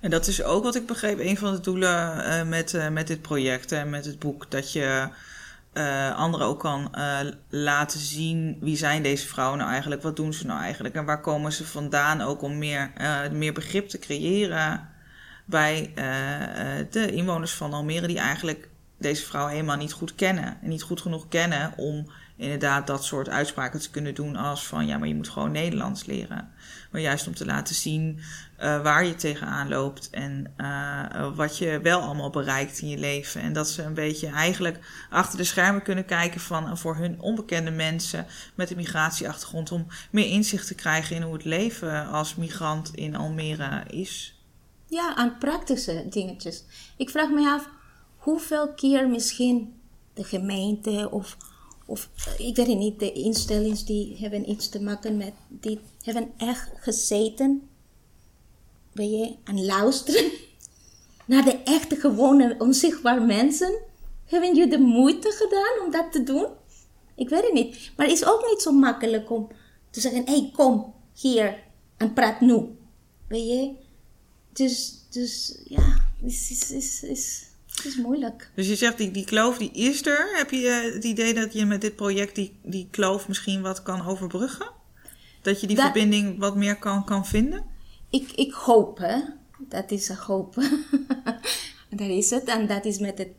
En 0.01 0.09
dat 0.09 0.27
is 0.27 0.43
ook 0.43 0.63
wat 0.63 0.75
ik 0.75 0.85
begreep, 0.85 1.19
een 1.19 1.37
van 1.37 1.53
de 1.53 1.59
doelen 1.59 2.17
uh, 2.17 2.47
met, 2.47 2.73
uh, 2.73 2.89
met 2.89 3.07
dit 3.07 3.21
project 3.21 3.71
en 3.71 3.89
met 3.89 4.05
het 4.05 4.19
boek. 4.19 4.51
Dat 4.51 4.71
je 4.71 5.09
uh, 5.77 6.15
anderen 6.15 6.47
ook 6.47 6.59
kan 6.59 6.91
laten 7.49 7.99
zien 7.99 8.57
wie 8.61 8.77
zijn 8.77 9.03
deze 9.03 9.27
vrouwen 9.27 9.57
nou 9.57 9.71
eigenlijk, 9.71 10.01
wat 10.01 10.15
doen 10.15 10.33
ze 10.33 10.45
nou 10.45 10.61
eigenlijk 10.61 10.95
en 10.95 11.05
waar 11.05 11.21
komen 11.21 11.51
ze 11.51 11.65
vandaan. 11.65 12.21
Ook 12.21 12.41
om 12.41 12.57
meer, 12.57 12.91
meer 13.31 13.53
begrip 13.53 13.87
te 13.87 13.99
creëren 13.99 14.89
bij 15.45 15.91
de 16.89 17.11
inwoners 17.11 17.53
van 17.53 17.73
Almere 17.73 18.07
die 18.07 18.19
eigenlijk 18.19 18.69
deze 18.97 19.25
vrouw 19.25 19.47
helemaal 19.47 19.77
niet 19.77 19.93
goed 19.93 20.15
kennen. 20.15 20.57
En 20.61 20.69
niet 20.69 20.81
goed 20.81 21.01
genoeg 21.01 21.27
kennen 21.27 21.73
om 21.77 22.07
inderdaad 22.38 22.88
dat 22.88 23.04
soort 23.04 23.30
uitspraken 23.30 23.80
te 23.80 23.89
kunnen 23.89 24.15
doen 24.15 24.36
als 24.36 24.67
van 24.67 24.88
ja, 24.88 24.97
maar 24.97 25.08
je 25.08 25.15
moet 25.15 25.30
gewoon 25.30 25.52
Nederlands 25.52 26.06
leren. 26.06 26.52
Maar 26.91 27.02
juist 27.02 27.28
om 27.28 27.36
te 27.36 27.45
laten 27.45 27.76
zien 27.76 28.17
uh, 28.17 28.82
waar 28.82 29.06
je 29.06 29.15
tegenaan 29.15 29.69
loopt 29.69 30.10
en 30.10 30.54
uh, 30.58 31.36
wat 31.36 31.58
je 31.58 31.80
wel 31.82 32.00
allemaal 32.00 32.30
bereikt 32.30 32.80
in 32.80 32.88
je 32.88 32.97
leven. 32.97 33.41
En 33.41 33.54
dat 33.54 33.69
ze 33.69 33.84
een 33.84 33.93
beetje 33.93 34.28
eigenlijk 34.28 34.80
achter 35.10 35.38
de 35.38 35.43
schermen 35.43 35.84
kunnen 35.84 36.06
kijken 36.06 36.41
van 36.41 36.78
voor 36.78 36.95
hun 36.95 37.21
onbekende 37.21 37.71
mensen 37.71 38.26
met 38.56 38.69
een 38.69 38.78
migratieachtergrond 38.78 39.71
om 39.71 39.88
meer 40.12 40.30
inzicht 40.30 40.67
te 40.67 40.76
krijgen 40.76 41.15
in 41.15 41.21
hoe 41.21 41.34
het 41.34 41.45
leven 41.45 42.08
als 42.08 42.36
migrant 42.36 42.95
in 42.95 43.15
Almere 43.15 43.84
is. 43.89 44.41
Ja, 44.86 45.15
aan 45.15 45.38
praktische 45.38 46.06
dingetjes. 46.10 46.63
Ik 46.97 47.10
vraag 47.10 47.30
me 47.30 47.50
af 47.50 47.69
hoeveel 48.15 48.73
keer 48.73 49.10
misschien 49.10 49.80
de 50.13 50.23
gemeente 50.23 51.08
of, 51.12 51.38
of 51.89 52.10
ik 52.38 52.56
weet 52.56 52.67
niet, 52.67 53.00
de 53.00 53.12
instellingen 53.12 53.86
die 53.86 54.17
hebben 54.17 54.50
iets 54.50 54.69
te 54.69 54.82
maken 54.82 55.17
met, 55.17 55.34
die 55.47 55.80
hebben 56.02 56.32
echt 56.38 56.71
gezeten, 56.76 57.69
ben 58.93 59.10
je, 59.10 59.36
aan 59.43 59.65
luisteren 59.65 60.32
naar 61.26 61.43
de 61.43 61.58
echte, 61.63 61.95
gewone, 61.95 62.56
onzichtbare 62.60 63.26
mensen. 63.26 63.80
Hebben 64.26 64.56
jullie 64.56 64.71
de 64.71 64.78
moeite 64.78 65.32
gedaan 65.32 65.86
om 65.86 65.91
dat 65.91 66.12
te 66.12 66.23
doen? 66.23 66.47
Ik 67.15 67.30
weet 67.30 67.43
het 67.43 67.54
niet. 67.54 67.91
Maar 67.95 68.08
het 68.08 68.15
is 68.15 68.26
ook 68.26 68.45
niet 68.50 68.62
zo 68.62 68.71
makkelijk 68.71 69.32
om 69.32 69.47
te 69.89 70.00
zeggen: 70.00 70.26
hé, 70.26 70.32
hey, 70.32 70.52
kom 70.54 70.93
hier 71.13 71.63
en 71.97 72.13
praat 72.13 72.41
nu. 72.41 72.78
Weet 73.28 73.47
je? 73.47 73.76
Dus, 74.54 75.06
dus 75.10 75.62
ja, 75.65 76.10
is, 76.23 76.52
is, 76.52 76.71
is, 76.71 77.04
is 77.04 77.46
het 77.77 77.85
is 77.85 77.97
moeilijk. 77.97 78.51
Dus 78.55 78.67
je 78.67 78.75
zegt, 78.75 78.97
die, 78.97 79.11
die 79.11 79.25
kloof 79.25 79.57
die 79.57 79.71
is 79.71 80.05
er. 80.05 80.37
Heb 80.37 80.51
je 80.51 80.67
eh, 80.67 80.93
het 80.93 81.03
idee 81.03 81.33
dat 81.33 81.53
je 81.53 81.65
met 81.65 81.81
dit 81.81 81.95
project 81.95 82.35
die, 82.35 82.59
die 82.63 82.87
kloof 82.91 83.27
misschien 83.27 83.61
wat 83.61 83.83
kan 83.83 84.05
overbruggen? 84.05 84.71
Dat 85.41 85.61
je 85.61 85.67
die 85.67 85.79
verbinding 85.79 86.39
wat 86.39 86.55
meer 86.55 86.77
kan, 86.77 87.05
kan 87.05 87.25
vinden? 87.25 87.65
Ik, 88.09 88.31
ik 88.31 88.53
hoop, 88.53 88.97
hè. 88.97 89.21
Dat 89.57 89.91
is 89.91 90.09
een 90.09 90.15
hoop. 90.15 90.55
dat 91.89 91.99
is 91.99 92.29
het. 92.29 92.43
En 92.43 92.67
dat 92.67 92.85
is 92.85 92.99
met 92.99 93.17
het, 93.17 93.31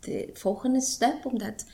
de 0.00 0.30
volgende 0.32 0.80
stap. 0.80 1.26
Omdat 1.26 1.66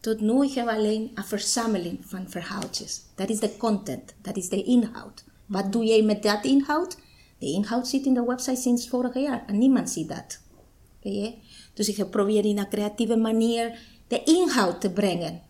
tot 0.00 0.20
nu 0.20 0.44
ik 0.44 0.54
heb 0.54 0.68
alleen 0.68 1.10
een 1.14 1.24
verzameling 1.24 1.98
van 2.06 2.30
verhaaltjes. 2.30 3.02
Dat 3.14 3.28
is 3.28 3.40
de 3.40 3.56
content. 3.56 4.14
Dat 4.22 4.36
is 4.36 4.48
de 4.48 4.62
inhoud. 4.62 5.24
Wat 5.46 5.72
doe 5.72 5.84
jij 5.84 6.02
met 6.02 6.22
dat 6.22 6.44
inhoud? 6.44 6.96
De 7.38 7.46
inhoud 7.46 7.88
zit 7.88 8.06
in 8.06 8.14
de 8.14 8.24
website 8.24 8.60
sinds 8.60 8.88
vorig 8.88 9.14
jaar. 9.14 9.44
En 9.46 9.58
niemand 9.58 9.90
ziet 9.90 10.08
dat. 10.08 10.42
Dus 11.74 11.88
ik 11.88 12.10
probeer 12.10 12.44
in 12.44 12.58
een 12.58 12.68
creatieve 12.68 13.16
manier 13.16 13.78
de 14.08 14.22
inhoud 14.24 14.80
te 14.80 14.90
brengen. 14.90 15.42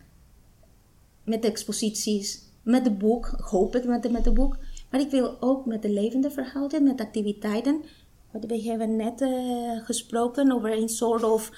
Met 1.23 1.41
de 1.41 1.47
exposities, 1.47 2.41
met 2.63 2.83
het 2.83 2.97
boek, 2.97 3.25
hoop 3.25 3.73
het 3.73 3.85
met, 3.85 4.11
met 4.11 4.25
het 4.25 4.33
boek. 4.33 4.57
Maar 4.89 4.99
ik 4.99 5.09
wil 5.11 5.37
ook 5.39 5.65
met 5.65 5.81
de 5.81 5.89
levende 5.89 6.31
verhalen, 6.31 6.83
met 6.83 7.01
activiteiten. 7.01 7.83
We 8.31 8.61
hebben 8.61 8.95
net 8.95 9.21
uh, 9.21 9.85
gesproken 9.85 10.51
over 10.51 10.71
een 10.71 10.89
soort 10.89 11.23
of 11.23 11.51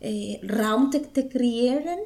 uh, 0.00 0.42
ruimte 0.42 1.10
te 1.12 1.26
creëren. 1.26 1.98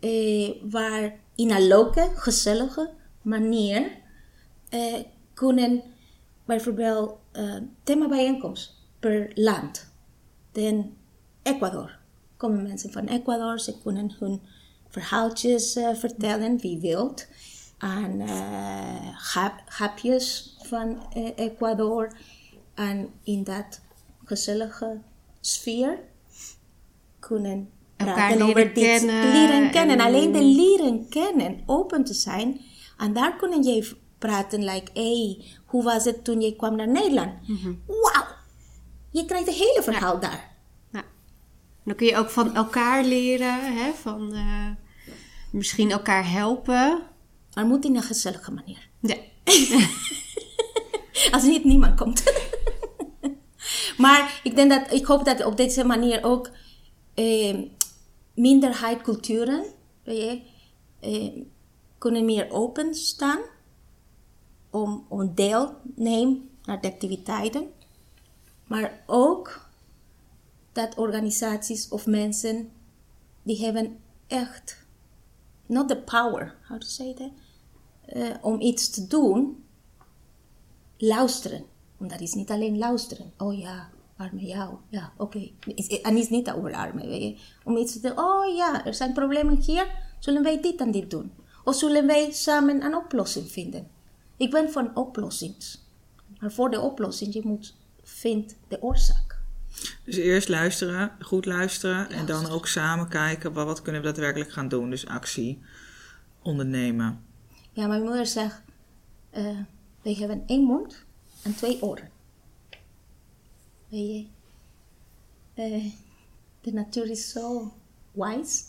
Uh, 0.00 0.50
waar 0.70 1.18
in 1.34 1.50
een 1.50 1.66
leuke, 1.66 2.10
gezellige 2.14 2.90
manier 3.22 3.98
kunnen 5.34 5.82
bijvoorbeeld 6.44 7.16
thema 7.82 8.08
bijeenkomst 8.08 8.74
per 8.98 9.30
land. 9.34 9.89
Dan 10.52 10.92
Ecuador. 11.42 11.98
Komen 12.36 12.62
mensen 12.62 12.92
van 12.92 13.06
Ecuador, 13.06 13.60
ze 13.60 13.78
kunnen 13.82 14.14
hun 14.18 14.40
verhaaltjes 14.88 15.76
uh, 15.76 15.94
vertellen, 15.94 16.58
wie 16.58 16.80
wilt. 16.80 17.26
En 17.78 18.20
uh, 18.20 19.16
hapjes 19.66 20.56
van 20.62 21.02
uh, 21.16 21.28
Ecuador. 21.36 22.12
En 22.74 23.08
in 23.22 23.44
dat 23.44 23.80
gezellige 24.24 25.00
sfeer 25.40 25.98
kunnen 27.18 27.70
praten 27.96 28.42
over 28.42 28.74
dit. 28.74 28.84
Kennen 28.84 29.32
leren 29.32 29.70
kennen. 29.70 30.00
Alleen 30.00 30.32
de 30.32 30.42
leren 30.42 31.08
kennen, 31.08 31.60
open 31.66 32.04
te 32.04 32.14
zijn. 32.14 32.60
En 32.98 33.12
daar 33.12 33.36
kunnen 33.36 33.62
je 33.62 33.96
praten, 34.18 34.64
like, 34.64 34.90
hey, 34.94 35.44
hoe 35.66 35.82
was 35.82 36.04
het 36.04 36.24
toen 36.24 36.40
je 36.40 36.56
kwam 36.56 36.76
naar 36.76 36.88
Nederland? 36.88 37.48
Mm 37.48 37.56
-hmm. 37.62 37.80
Je 39.10 39.24
krijgt 39.24 39.46
het 39.46 39.54
hele 39.54 39.80
verhaal 39.82 40.14
ja. 40.14 40.20
daar. 40.20 40.50
Dan 41.84 41.94
kun 41.94 42.06
je 42.06 42.16
ook 42.16 42.30
van 42.30 42.54
elkaar 42.54 43.04
leren, 43.04 43.76
hè? 43.76 43.92
van 43.92 44.34
uh, 44.34 44.70
misschien 45.52 45.90
elkaar 45.90 46.30
helpen. 46.30 47.02
Maar 47.54 47.66
moet 47.66 47.84
in 47.84 47.96
een 47.96 48.02
gezellige 48.02 48.52
manier. 48.52 48.88
Ja. 49.00 49.16
Als 51.34 51.42
niet 51.42 51.64
niemand 51.64 52.00
komt. 52.00 52.22
maar 54.04 54.40
ik, 54.42 54.56
denk 54.56 54.70
dat, 54.70 54.92
ik 54.92 55.06
hoop 55.06 55.24
dat 55.24 55.44
op 55.44 55.56
deze 55.56 55.84
manier 55.84 56.24
ook 56.24 56.50
eh, 57.14 57.58
minderheidculturen 58.34 59.64
je, 60.02 60.40
eh, 61.00 61.42
kunnen 61.98 62.24
meer 62.24 62.50
openstaan 62.50 63.40
om, 64.70 65.06
om 65.08 65.34
deel 65.34 65.74
nemen 65.94 66.50
naar 66.62 66.80
de 66.80 66.92
activiteiten. 66.92 67.70
Maar 68.70 69.02
ook 69.06 69.68
dat 70.72 70.94
organisaties 70.94 71.88
of 71.88 72.06
mensen 72.06 72.70
die 73.42 73.64
hebben 73.64 73.98
echt 74.26 74.86
not 75.66 75.88
the 75.88 75.96
power, 75.96 76.56
how 76.68 76.80
to 76.80 77.14
uh, 78.14 78.34
om 78.40 78.60
iets 78.60 78.90
te 78.90 79.06
doen, 79.06 79.64
luisteren. 80.96 81.64
Want 81.96 82.10
dat 82.10 82.20
is 82.20 82.34
niet 82.34 82.50
alleen 82.50 82.78
luisteren. 82.78 83.32
Oh 83.38 83.58
ja, 83.58 83.90
arme 84.16 84.40
jou. 84.40 84.74
Ja, 84.88 85.12
oké. 85.16 85.50
En 86.02 86.16
is 86.16 86.28
niet 86.28 86.50
over 86.50 86.74
armen, 86.74 87.08
weet 87.08 87.22
je. 87.22 87.38
Om 87.64 87.76
iets 87.76 87.92
te 87.92 88.00
doen. 88.00 88.18
Oh 88.18 88.56
ja, 88.56 88.84
er 88.84 88.94
zijn 88.94 89.12
problemen 89.12 89.56
hier. 89.56 89.86
Zullen 90.18 90.42
wij 90.42 90.60
dit 90.60 90.80
en 90.80 90.90
dit 90.90 91.10
doen? 91.10 91.32
Of 91.64 91.74
zullen 91.74 92.06
wij 92.06 92.32
samen 92.32 92.84
een 92.84 92.96
oplossing 92.96 93.50
vinden? 93.50 93.90
Ik 94.36 94.50
ben 94.50 94.70
van 94.70 94.96
oplossings. 94.96 95.84
Maar 96.40 96.52
voor 96.52 96.70
de 96.70 96.80
oplossing, 96.80 97.32
je 97.32 97.42
moet 97.44 97.78
vinden 98.10 98.56
de 98.68 98.82
oorzaak. 98.82 99.38
Dus 100.04 100.16
eerst 100.16 100.48
luisteren, 100.48 101.16
goed 101.20 101.46
luisteren 101.46 102.10
en 102.10 102.26
dan 102.26 102.46
ook 102.46 102.66
samen 102.66 103.08
kijken 103.08 103.52
wat, 103.52 103.66
wat 103.66 103.82
kunnen 103.82 104.00
we 104.00 104.06
daadwerkelijk 104.06 104.52
gaan 104.52 104.68
doen. 104.68 104.90
Dus 104.90 105.06
actie 105.06 105.62
ondernemen. 106.42 107.24
Ja, 107.72 107.86
mijn 107.86 108.02
moeder 108.02 108.26
zegt, 108.26 108.62
uh, 109.36 109.58
we 110.02 110.14
hebben 110.14 110.42
één 110.46 110.62
mond 110.62 111.04
en 111.42 111.54
twee 111.54 111.82
oren. 111.82 112.10
Weet 113.88 114.08
je, 114.08 114.26
uh, 115.54 115.92
de 116.60 116.72
natuur 116.72 117.10
is 117.10 117.30
zo 117.30 117.72
wijs. 118.12 118.64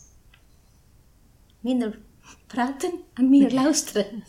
Minder 1.60 2.00
praten 2.48 2.94
en 3.14 3.30
meer 3.30 3.54
luisteren. 3.64 4.24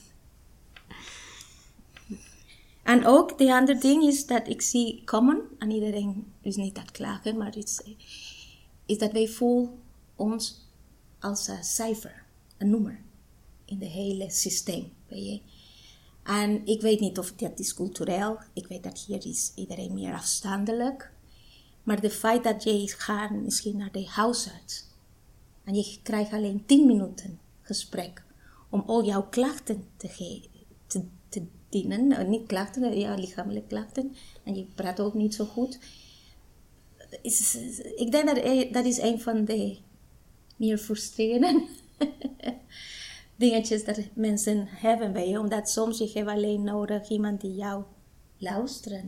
En 2.83 3.07
ook 3.07 3.39
de 3.39 3.55
andere 3.55 3.79
ding 3.79 4.03
is 4.03 4.27
dat 4.27 4.49
ik 4.49 4.63
zie 4.63 5.03
komen, 5.05 5.41
en 5.59 5.71
iedereen 5.71 6.33
is 6.41 6.57
niet 6.57 6.75
dat 6.75 6.91
klagen, 6.91 7.37
maar 7.37 7.57
is, 7.57 7.81
is 8.87 8.99
dat 8.99 9.13
wij 9.13 9.29
voelen 9.29 9.79
ons 10.17 10.69
als 11.21 11.49
een 11.49 11.65
cijfer, 11.65 12.25
een 12.59 12.71
nummer 12.71 13.01
in 13.65 13.81
het 13.81 13.91
hele 13.91 14.31
systeem. 14.31 14.93
Weet 15.09 15.27
je? 15.27 15.41
En 16.23 16.67
ik 16.67 16.81
weet 16.81 17.01
niet 17.01 17.19
of 17.19 17.33
dat 17.33 17.59
is 17.59 17.75
cultureel, 17.75 18.39
ik 18.53 18.67
weet 18.67 18.83
dat 18.83 18.99
hier 18.99 19.27
is 19.27 19.53
iedereen 19.55 19.95
meer 19.95 20.15
afstandelijk. 20.15 21.13
Maar 21.83 22.01
de 22.01 22.11
feit 22.11 22.45
dat 22.45 22.63
je 22.63 22.89
gaat 22.89 23.31
misschien 23.31 23.77
naar 23.77 23.93
de 23.93 24.07
huisarts 24.07 24.91
en 25.65 25.75
je 25.75 25.99
krijgt 26.03 26.33
alleen 26.33 26.67
10 26.67 26.87
minuten 26.87 27.39
gesprek 27.63 28.25
om 28.69 28.83
al 28.87 29.05
jouw 29.05 29.29
klachten 29.29 29.87
te, 29.97 30.41
te, 30.87 31.05
te 31.33 31.47
dienen, 31.69 32.13
eh, 32.13 32.29
niet 32.29 32.47
klachten, 32.47 32.99
ja, 32.99 33.15
lichamelijke 33.15 33.69
klachten. 33.69 34.15
En 34.45 34.55
je 34.55 34.65
praat 34.75 35.01
ook 35.01 35.15
niet 35.15 35.35
zo 35.35 35.45
goed. 35.45 35.79
Is, 37.23 37.55
ik 37.97 38.11
denk 38.11 38.27
dat 38.27 38.37
eh, 38.37 38.73
dat 38.73 38.85
is 38.85 38.99
een 38.99 39.21
van 39.21 39.45
de 39.45 39.79
meer 40.57 40.79
frustrerende 40.79 41.67
dingetjes 43.37 43.85
dat 43.85 44.01
mensen 44.15 44.67
hebben 44.69 45.13
bij 45.13 45.29
je. 45.29 45.39
Omdat 45.39 45.71
soms 45.71 45.99
je 45.99 46.11
hebt 46.15 46.29
alleen 46.29 46.65
nodig 46.65 47.09
iemand 47.09 47.41
die 47.41 47.55
jou 47.55 47.85
luistert. 48.37 49.05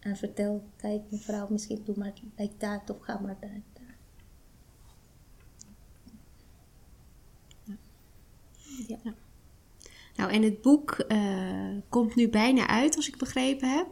En 0.00 0.16
vertelt, 0.16 0.62
kijk 0.76 1.02
mevrouw, 1.10 1.46
misschien 1.50 1.82
doe 1.84 1.96
maar 1.98 2.12
like 2.36 2.56
dat 2.58 2.96
of 2.96 3.00
ga 3.00 3.18
maar. 3.18 3.36
Ja. 8.86 8.96
ja. 9.02 9.14
Nou, 10.16 10.32
en 10.32 10.42
het 10.42 10.62
boek 10.62 11.04
uh, 11.08 11.18
komt 11.88 12.14
nu 12.14 12.28
bijna 12.28 12.66
uit, 12.66 12.96
als 12.96 13.08
ik 13.08 13.16
begrepen 13.16 13.68
heb. 13.68 13.86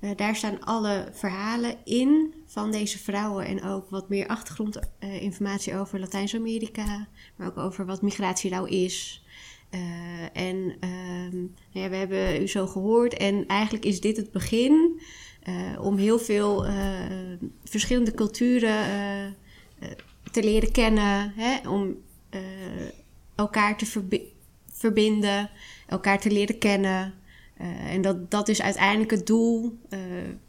Uh, 0.00 0.10
daar 0.16 0.36
staan 0.36 0.60
alle 0.60 1.08
verhalen 1.12 1.76
in 1.84 2.34
van 2.46 2.70
deze 2.70 2.98
vrouwen 2.98 3.46
en 3.46 3.62
ook 3.62 3.90
wat 3.90 4.08
meer 4.08 4.26
achtergrondinformatie 4.26 5.72
uh, 5.72 5.80
over 5.80 6.00
Latijns-Amerika, 6.00 7.08
maar 7.36 7.46
ook 7.46 7.56
over 7.56 7.86
wat 7.86 8.02
migratie 8.02 8.50
nou 8.50 8.68
is. 8.68 9.24
en 10.32 10.78
ja, 11.70 11.88
we 11.88 11.96
hebben 11.96 12.42
u 12.42 12.48
zo 12.48 12.66
gehoord 12.66 13.14
en 13.14 13.46
eigenlijk 13.46 13.84
is 13.84 14.00
dit 14.00 14.16
het 14.16 14.30
begin 14.30 15.00
om 15.80 15.96
heel 15.96 16.18
veel 16.18 16.64
verschillende 17.64 18.14
culturen 18.14 18.86
te 20.30 20.42
leren 20.42 20.72
kennen, 20.72 21.32
hè, 21.36 21.68
om 21.68 21.96
elkaar 23.34 23.78
te 23.78 23.86
verbinden, 23.86 24.31
elkaar 25.86 26.20
te 26.20 26.30
leren 26.30 26.58
kennen. 26.58 27.14
Uh, 27.60 27.92
en 27.92 28.02
dat, 28.02 28.30
dat 28.30 28.48
is 28.48 28.62
uiteindelijk 28.62 29.10
het 29.10 29.26
doel 29.26 29.78
uh, 29.90 30.00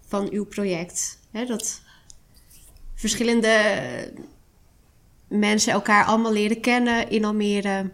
van 0.05 0.29
uw 0.31 0.45
project. 0.45 1.19
Hè? 1.31 1.45
Dat 1.45 1.81
verschillende 2.93 3.57
mensen 5.27 5.73
elkaar 5.73 6.05
allemaal 6.05 6.31
leren 6.31 6.61
kennen 6.61 7.09
in 7.09 7.25
Almere. 7.25 7.91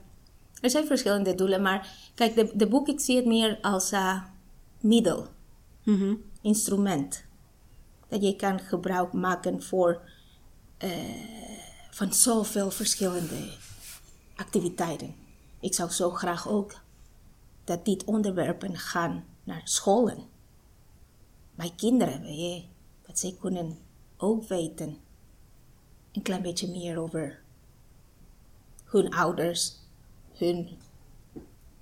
Er 0.62 0.69
zijn 0.69 0.86
verschillende 0.86 1.36
doelen, 1.36 1.62
maar 1.62 1.88
kijk, 2.15 2.36
de, 2.36 2.52
de 2.54 2.67
boek, 2.67 2.88
ik 2.88 2.99
zie 2.99 3.15
het 3.15 3.25
meer 3.25 3.58
als 3.62 3.91
uh, 3.91 4.23
middel, 4.82 5.28
mm 5.84 5.97
-hmm. 5.97 6.23
instrument. 6.41 7.23
Dat 8.08 8.23
je 8.23 8.36
kan 8.36 8.60
gebruik 8.60 9.13
maken 9.13 9.63
voor 9.63 10.02
van 11.89 12.13
zoveel 12.13 12.71
verschillende 12.71 13.49
activiteiten. 14.36 15.15
Ik 15.60 15.74
zou 15.74 15.89
zo 15.89 16.10
graag 16.10 16.48
ook 16.48 16.82
dat 17.63 17.86
dit 17.86 18.04
onderwerpen 18.04 18.78
gaan 18.78 19.26
naar 19.43 19.62
scholen. 19.63 20.17
Mijn 21.56 21.76
kinderen, 21.76 22.22
weet 22.22 22.39
je, 22.39 22.63
dat 23.08 23.19
zij 23.19 23.36
kunnen 23.39 23.78
ook 24.17 24.48
weten 24.48 24.98
een 26.12 26.22
klein 26.22 26.41
beetje 26.41 26.67
meer 26.67 26.98
over 26.98 27.41
hun 28.84 29.13
ouders, 29.13 29.76
hun, 30.34 30.69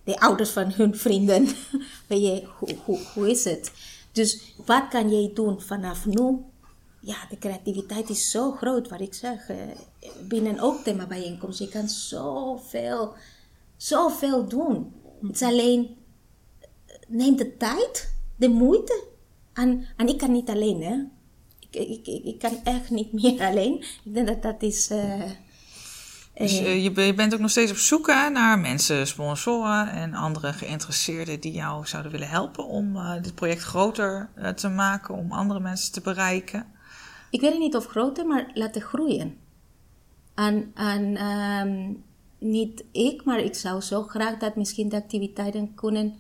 de 0.04 0.20
ouders 0.20 0.50
van 0.50 0.72
hun 0.72 0.96
vrienden. 0.96 1.46
weet 2.08 2.22
je, 2.22 2.48
hoe, 2.58 2.76
hoe, 2.86 3.00
hoe 3.14 3.30
is 3.30 3.44
het? 3.44 3.72
Dus 4.12 4.54
wat 4.66 4.88
kan 4.88 5.10
jij 5.10 5.32
doen 5.34 5.62
vanaf 5.62 6.06
nu 6.06 6.46
ja, 7.00 7.26
de 7.30 7.38
creativiteit 7.38 8.10
is 8.10 8.32
zo 8.32 8.52
groot, 8.52 8.90
wat 8.90 9.00
ik 9.00 9.14
zeg. 9.14 9.50
Eh, 9.50 9.58
binnen 10.22 10.60
ook 10.60 10.84
themabijeenkomst. 10.84 11.60
Je 11.60 11.70
kan 11.70 11.90
zoveel, 11.90 13.14
zoveel 13.78 14.48
doen. 14.48 14.94
Het 15.22 15.36
is 15.36 15.42
alleen, 15.42 15.98
neem 17.08 17.36
de 17.36 17.58
tijd, 17.58 18.14
de 18.36 18.50
moeite. 18.50 19.04
En, 19.54 19.88
en 19.98 20.08
ik 20.08 20.18
kan 20.18 20.32
niet 20.32 20.50
alleen, 20.50 20.84
hè. 20.84 20.96
Ik, 21.70 21.88
ik, 21.90 22.08
ik, 22.08 22.24
ik 22.24 22.40
kan 22.40 22.60
echt 22.64 22.90
niet 22.90 23.14
meer 23.22 23.42
alleen. 23.42 23.84
Ik 24.04 24.14
denk 24.14 24.28
dat 24.28 24.42
dat 24.42 24.62
is... 24.62 24.92
Uh, 24.92 25.24
dus 26.34 26.62
uh, 26.62 26.84
je 26.84 27.14
bent 27.14 27.34
ook 27.34 27.40
nog 27.40 27.50
steeds 27.50 27.72
op 27.72 27.78
zoek 27.78 28.08
naar 28.08 28.60
mensen, 28.60 29.08
sponsoren 29.08 29.92
en 29.92 30.14
andere 30.14 30.54
geïnteresseerden 30.54 31.40
die 31.40 31.52
jou 31.52 31.88
zouden 31.88 32.12
willen 32.12 32.30
helpen 32.30 32.66
om 32.66 32.96
uh, 32.96 33.14
dit 33.22 33.36
project 33.36 33.62
groter 33.62 34.30
te 34.56 34.68
maken, 34.70 35.16
om 35.16 35.32
andere 35.32 35.60
mensen 35.60 35.92
te 35.92 36.02
bereiken 36.02 36.76
ik 37.30 37.42
weet 37.42 37.60
niet 37.60 37.76
of 37.76 37.86
groter, 37.86 38.26
maar 38.26 38.52
laten 38.54 38.82
groeien. 38.82 39.38
En, 40.36 40.72
en 40.76 41.26
um, 41.26 42.04
niet 42.38 42.84
ik, 42.92 43.24
maar 43.24 43.40
ik 43.40 43.56
zou 43.56 43.82
zo 43.82 44.04
graag 44.04 44.38
dat 44.38 44.56
misschien 44.56 44.90
de 44.90 44.96
activiteiten 44.96 45.74
kunnen 45.76 46.16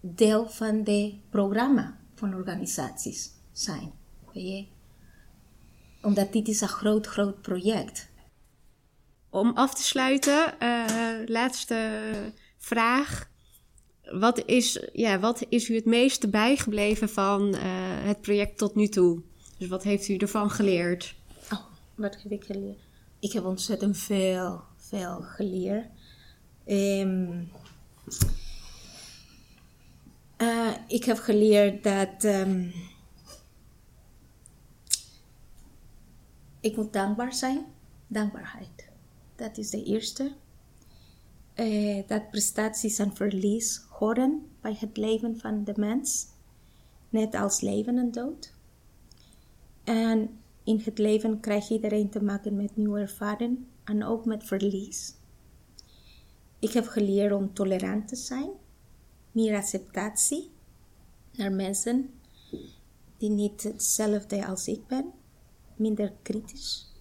deel 0.00 0.48
van 0.48 0.82
het 0.84 1.30
programma 1.30 1.98
van 2.14 2.34
organisaties 2.34 3.30
zijn. 3.52 3.92
Weet 4.32 4.48
je? 4.48 4.66
Omdat 6.02 6.32
dit 6.32 6.48
is 6.48 6.60
een 6.60 6.68
groot, 6.68 7.06
groot 7.06 7.42
project. 7.42 8.10
Om 9.30 9.52
af 9.54 9.74
te 9.74 9.82
sluiten, 9.82 10.54
uh, 10.62 11.26
laatste 11.26 12.00
vraag. 12.58 13.30
Wat 14.02 14.44
is, 14.46 14.88
ja, 14.92 15.18
wat 15.18 15.46
is 15.48 15.68
u 15.68 15.74
het 15.74 15.84
meeste 15.84 16.28
bijgebleven 16.28 17.08
van 17.08 17.54
uh, 17.54 17.60
het 18.04 18.20
project 18.20 18.58
tot 18.58 18.74
nu 18.74 18.88
toe? 18.88 19.22
Dus 19.58 19.68
wat 19.68 19.82
heeft 19.82 20.08
u 20.08 20.16
ervan 20.16 20.50
geleerd? 20.50 21.14
Oh, 21.52 21.60
wat 21.94 22.22
heb 22.22 22.32
ik 22.32 22.44
geleerd? 22.44 22.78
Ik 23.20 23.32
heb 23.32 23.44
ontzettend 23.44 23.98
veel, 23.98 24.62
veel 24.92 25.22
geleerd. 25.22 25.86
Um, 26.66 27.50
uh, 30.38 30.72
ik 30.86 31.04
heb 31.04 31.18
geleerd 31.18 31.82
dat 31.82 32.24
um, 32.24 32.72
ik 36.60 36.76
moet 36.76 36.92
dankbaar 36.92 37.32
zijn. 37.32 37.64
Dankbaarheid. 38.06 38.88
Dat 39.36 39.58
is 39.58 39.70
de 39.70 39.84
eerste. 39.84 40.32
Uh, 41.56 42.06
dat 42.06 42.30
prestaties 42.30 42.98
en 42.98 43.14
verlies 43.14 43.84
horen 43.88 44.46
bij 44.60 44.76
het 44.78 44.96
leven 44.96 45.38
van 45.38 45.64
de 45.64 45.74
mens. 45.76 46.26
Net 47.08 47.34
als 47.34 47.60
leven 47.60 47.98
en 47.98 48.10
dood. 48.10 48.52
En 49.84 50.38
in 50.64 50.80
het 50.84 50.98
leven 50.98 51.40
krijgt 51.40 51.70
iedereen 51.70 52.10
te 52.10 52.22
maken 52.22 52.56
met 52.56 52.76
nieuwe 52.76 53.00
ervaring 53.00 53.58
en 53.84 54.04
ook 54.04 54.24
met 54.24 54.44
verlies. 54.44 55.14
Ik 56.58 56.72
heb 56.72 56.86
geleerd 56.86 57.32
om 57.32 57.54
tolerant 57.54 58.08
te 58.08 58.16
zijn, 58.16 58.50
meer 59.32 59.56
acceptatie 59.56 60.50
naar 61.32 61.52
mensen 61.52 62.10
die 63.16 63.30
niet 63.30 63.62
hetzelfde 63.62 64.46
als 64.46 64.66
ik 64.66 64.86
ben, 64.86 65.12
minder 65.76 66.12
kritisch. 66.22 66.92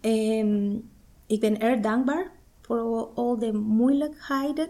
En 0.00 0.82
ik 1.26 1.40
ben 1.40 1.60
erg 1.60 1.80
dankbaar 1.80 2.32
voor 2.60 3.06
al 3.06 3.38
de 3.38 3.52
moeilijkheden 3.52 4.68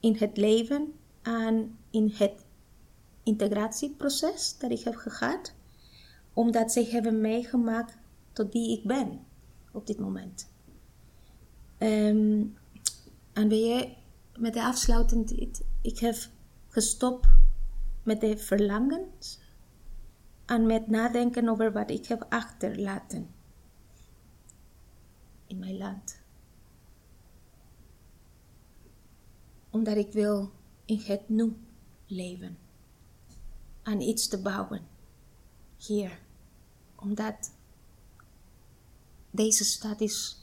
in 0.00 0.16
het 0.18 0.36
leven 0.36 0.92
en 1.22 1.78
in 1.90 2.12
het 2.14 2.44
integratieproces 3.22 4.58
dat 4.58 4.70
ik 4.70 4.80
heb 4.80 4.94
gehad, 4.94 5.54
omdat 6.32 6.72
zij 6.72 6.84
hebben 6.84 7.20
meegemaakt 7.20 7.96
tot 8.34 8.52
wie 8.52 8.78
ik 8.78 8.84
ben 8.86 9.26
op 9.72 9.86
dit 9.86 9.98
moment. 9.98 10.52
Um, 11.78 12.56
en 13.32 13.48
ben 13.48 13.58
je 13.58 13.94
met 14.38 14.52
de 14.52 14.62
afsluitend, 14.62 15.30
ik 15.82 15.98
heb 15.98 16.16
gestopt 16.68 17.26
met 18.02 18.20
de 18.20 18.38
verlangens 18.38 19.40
en 20.44 20.66
met 20.66 20.88
nadenken 20.88 21.48
over 21.48 21.72
wat 21.72 21.90
ik 21.90 22.06
heb 22.06 22.26
achterlaten 22.28 23.28
in 25.46 25.58
mijn 25.58 25.76
land. 25.76 26.22
Omdat 29.70 29.96
ik 29.96 30.12
wil 30.12 30.50
in 30.84 31.02
het 31.04 31.28
nu 31.28 31.56
leven 32.06 32.58
aan 33.82 34.00
iets 34.00 34.28
te 34.28 34.42
bouwen 34.42 34.86
hier. 35.76 36.18
Omdat 36.96 37.52
deze 39.34 39.64
stad 39.64 40.00
is 40.00 40.38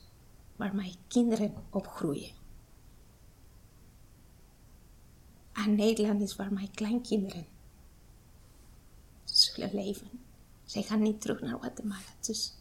waar 0.56 0.76
mijn 0.76 0.96
kinderen 1.08 1.54
opgroeien. 1.70 2.32
En 5.52 5.76
Nederland 5.76 6.22
is 6.22 6.36
waar 6.36 6.54
mijn 6.54 6.72
kleinkinderen 6.72 7.46
zullen 9.24 9.74
leven. 9.74 10.10
Zij 10.64 10.82
gaan 10.82 11.02
niet 11.02 11.22
terug 11.22 11.42
naar 11.42 11.58
Guatemala. 11.60 12.16
Dus 12.20 12.54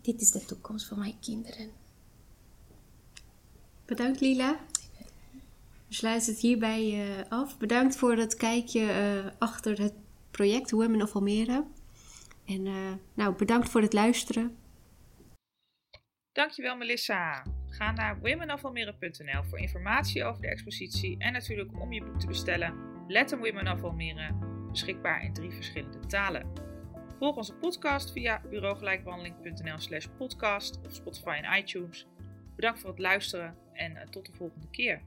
dit 0.00 0.20
is 0.20 0.30
de 0.30 0.44
toekomst 0.44 0.86
van 0.86 0.98
mijn 0.98 1.18
kinderen. 1.20 1.70
Bedankt 3.84 4.20
Lila. 4.20 4.60
We 5.88 5.94
sluiten 5.94 6.32
het 6.32 6.40
hierbij 6.40 7.08
uh, 7.08 7.30
af. 7.30 7.58
Bedankt 7.58 7.96
voor 7.96 8.16
het 8.16 8.34
kijkje 8.34 8.80
uh, 8.80 9.30
achter 9.38 9.80
het 9.80 9.94
project 10.30 10.70
Women 10.70 11.02
of 11.02 11.14
Almere. 11.14 11.64
En 12.46 12.66
uh, 12.66 12.92
nou, 13.14 13.36
bedankt 13.36 13.68
voor 13.68 13.80
het 13.80 13.92
luisteren. 13.92 14.56
Dankjewel 16.32 16.76
Melissa. 16.76 17.44
Ga 17.68 17.92
naar 17.92 18.20
womenofalmere.nl 18.20 19.42
voor 19.42 19.58
informatie 19.58 20.24
over 20.24 20.42
de 20.42 20.48
expositie 20.48 21.18
en 21.18 21.32
natuurlijk 21.32 21.80
om 21.80 21.92
je 21.92 22.04
boek 22.04 22.20
te 22.20 22.26
bestellen. 22.26 22.74
Let 23.08 23.30
Women 23.30 23.72
of 23.72 23.82
Almere, 23.82 24.34
beschikbaar 24.70 25.24
in 25.24 25.32
drie 25.32 25.50
verschillende 25.50 26.06
talen. 26.06 26.52
Volg 27.18 27.36
onze 27.36 27.54
podcast 27.54 28.12
via 28.12 28.40
bureaugelijkbehandeling.nl 28.50 29.78
slash 29.78 30.06
podcast 30.16 30.80
of 30.84 30.94
Spotify 30.94 31.40
en 31.42 31.58
iTunes. 31.58 32.06
Bedankt 32.56 32.80
voor 32.80 32.90
het 32.90 32.98
luisteren 32.98 33.56
en 33.72 34.10
tot 34.10 34.26
de 34.26 34.32
volgende 34.32 34.70
keer. 34.70 35.02